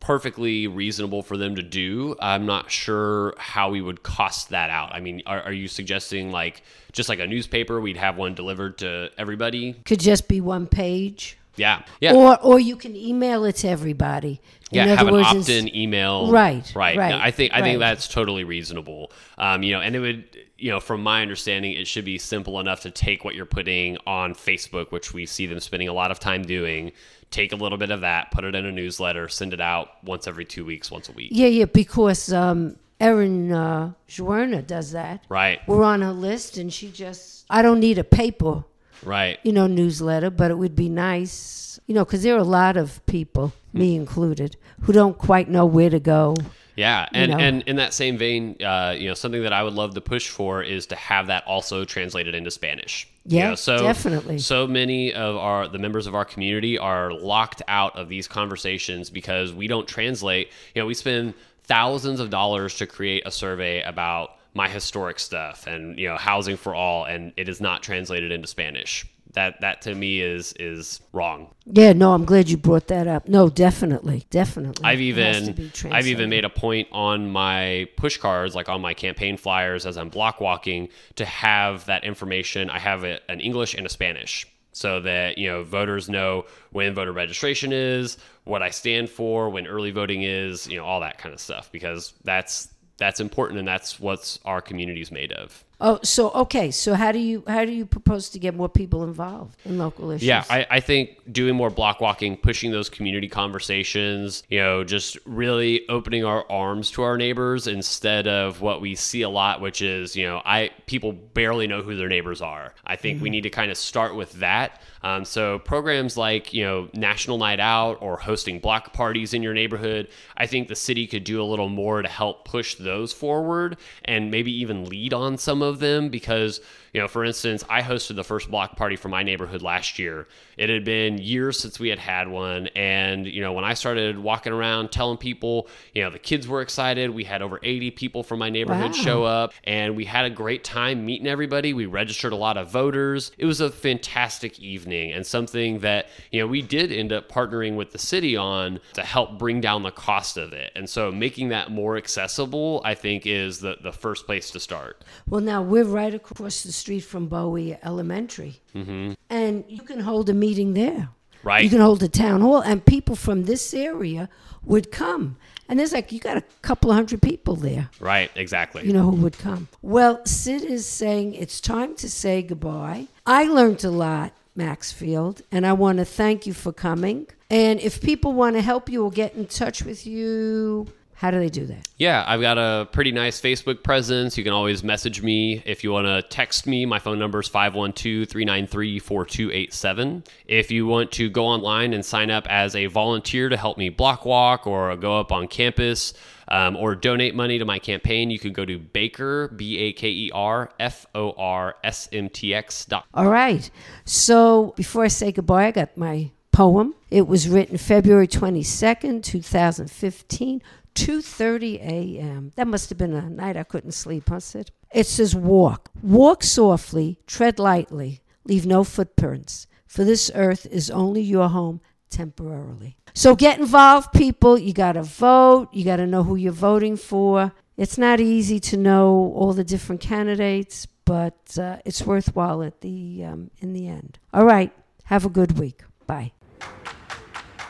[0.00, 2.14] perfectly reasonable for them to do.
[2.20, 4.92] I'm not sure how we would cost that out.
[4.92, 6.62] I mean, are, are you suggesting like
[6.92, 9.72] just like a newspaper, we'd have one delivered to everybody?
[9.86, 11.82] could just be one page, Yeah.
[12.00, 12.14] Yeah.
[12.14, 14.40] or or you can email it to everybody.
[14.70, 16.30] yeah, In have other an words, opt-in email.
[16.30, 16.96] Right, right.
[16.96, 19.12] right, No, I think I think that's totally reasonable.
[19.38, 20.24] Um, you know, and it would,
[20.58, 23.98] you know, from my understanding, it should be simple enough to take what you're putting
[24.06, 26.92] on Facebook, which we see them spending a lot of time doing.
[27.30, 30.28] Take a little bit of that, put it in a newsletter, send it out once
[30.28, 31.30] every two weeks, once a week.
[31.32, 35.24] Yeah, yeah, because um, Erin uh, Zwiener does that.
[35.28, 35.60] Right.
[35.66, 38.64] We're on her list, and she just, I don't need a paper,
[39.04, 39.38] Right.
[39.42, 42.76] you know, newsletter, but it would be nice, you know, because there are a lot
[42.76, 46.34] of people, me included, who don't quite know where to go.
[46.76, 47.38] Yeah, and know?
[47.38, 50.28] and in that same vein, uh, you know, something that I would love to push
[50.28, 53.08] for is to have that also translated into Spanish.
[53.24, 54.38] You Yeah, know, so definitely.
[54.38, 59.08] So many of our the members of our community are locked out of these conversations
[59.08, 60.50] because we don't translate.
[60.74, 65.66] You know, we spend thousands of dollars to create a survey about my historic stuff
[65.66, 69.04] and you know housing for all, and it is not translated into Spanish.
[69.32, 71.52] That that to me is is wrong.
[71.66, 73.28] Yeah, no, I'm glad you brought that up.
[73.28, 74.84] No, definitely, definitely.
[74.84, 78.68] I've It has to even I've even made a point on my push cards, like
[78.68, 82.70] on my campaign flyers as I'm block walking, to have that information.
[82.70, 86.94] I have it an English and a Spanish, so that you know voters know when
[86.94, 91.18] voter registration is, what I stand for, when early voting is, you know, all that
[91.18, 95.64] kind of stuff, because that's that's important and that's what our community is made of.
[95.80, 96.70] Oh, so okay.
[96.70, 100.12] So how do you how do you propose to get more people involved in local
[100.12, 100.26] issues?
[100.26, 105.18] Yeah, I, I think doing more block walking, pushing those community conversations, you know, just
[105.26, 109.82] really opening our arms to our neighbors instead of what we see a lot, which
[109.82, 112.72] is, you know, I people barely know who their neighbors are.
[112.86, 114.80] I think we need to kind of start with that.
[115.02, 119.52] Um, so programs like, you know, National Night Out or hosting block parties in your
[119.52, 123.76] neighborhood, I think the city could do a little more to help push those forward
[124.04, 126.60] and maybe even lead on some of them because
[126.94, 130.28] you know, for instance, I hosted the first block party for my neighborhood last year.
[130.56, 132.68] It had been years since we had had one.
[132.68, 136.60] And, you know, when I started walking around telling people, you know, the kids were
[136.60, 137.10] excited.
[137.10, 138.96] We had over 80 people from my neighborhood Wow.
[138.96, 141.72] show up and we had a great time meeting everybody.
[141.74, 143.32] We registered a lot of voters.
[143.38, 147.74] It was a fantastic evening and something that, you know, we did end up partnering
[147.74, 150.70] with the city on to help bring down the cost of it.
[150.76, 155.04] And so making that more accessible, I think, is the, the first place to start.
[155.28, 159.12] Well, now we're right across the street from Bowie Elementary, mm-hmm.
[159.30, 161.08] and you can hold a meeting there.
[161.42, 161.62] Right.
[161.62, 164.30] You can hold a town hall, and people from this area
[164.64, 165.36] would come.
[165.68, 167.90] And there's like you got a couple of hundred people there.
[168.00, 168.86] Right, exactly.
[168.86, 169.68] you know, who would come.
[169.82, 173.08] Well, Sid is saying it's time to say goodbye.
[173.26, 177.26] I learned a lot, Maxfield, and I want to thank you for coming.
[177.50, 181.38] And if people want to help you or get in touch with you, how do
[181.38, 181.88] they do that?
[181.96, 184.36] Yeah, I've got a pretty nice Facebook presence.
[184.36, 185.62] You can always message me.
[185.64, 190.24] If you want to text me, my phone number is 512 393 4287.
[190.46, 193.88] If you want to go online and sign up as a volunteer to help me
[193.88, 196.14] block walk or go up on campus
[196.48, 200.08] um, or donate money to my campaign, you can go to Baker, B A K
[200.08, 203.06] E R F O R S M T X dot.
[203.14, 203.70] All right.
[204.04, 206.94] So before I say goodbye, I got my poem.
[207.10, 210.62] It was written February 22nd, 2015,
[210.94, 212.52] 2:30 a.m.
[212.56, 214.70] That must have been a night I couldn't sleep, huh, Sid?
[214.92, 215.90] It says walk.
[216.02, 221.80] Walk softly, tread lightly, leave no footprints, for this earth is only your home
[222.10, 222.96] temporarily.
[223.12, 224.58] So get involved, people.
[224.58, 225.68] You got to vote.
[225.72, 227.52] You got to know who you're voting for.
[227.76, 233.24] It's not easy to know all the different candidates, but uh, it's worthwhile at the
[233.24, 234.18] um, in the end.
[234.32, 234.72] All right.
[235.04, 235.82] Have a good week.
[236.06, 236.32] Bye.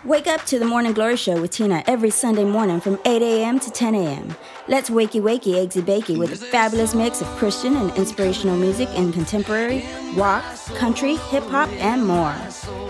[0.05, 3.59] Wake up to the Morning Glory Show with Tina every Sunday morning from 8 a.m.
[3.59, 4.37] to 10 a.m.
[4.69, 9.15] Let's wakey wakey eggsy bakey with a fabulous mix of Christian and inspirational music and
[9.15, 9.83] contemporary,
[10.15, 10.45] rock,
[10.77, 12.37] country, hip hop, and more.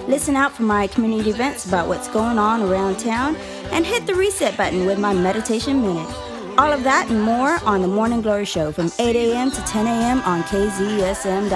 [0.09, 3.37] Listen out for my community events about what's going on around town
[3.71, 6.13] and hit the reset button with my meditation minute.
[6.59, 9.53] All of that and more on the Morning Glory Show from 8 a.m.
[9.53, 10.21] to 10 a.m.
[10.23, 11.55] on kzsm.org.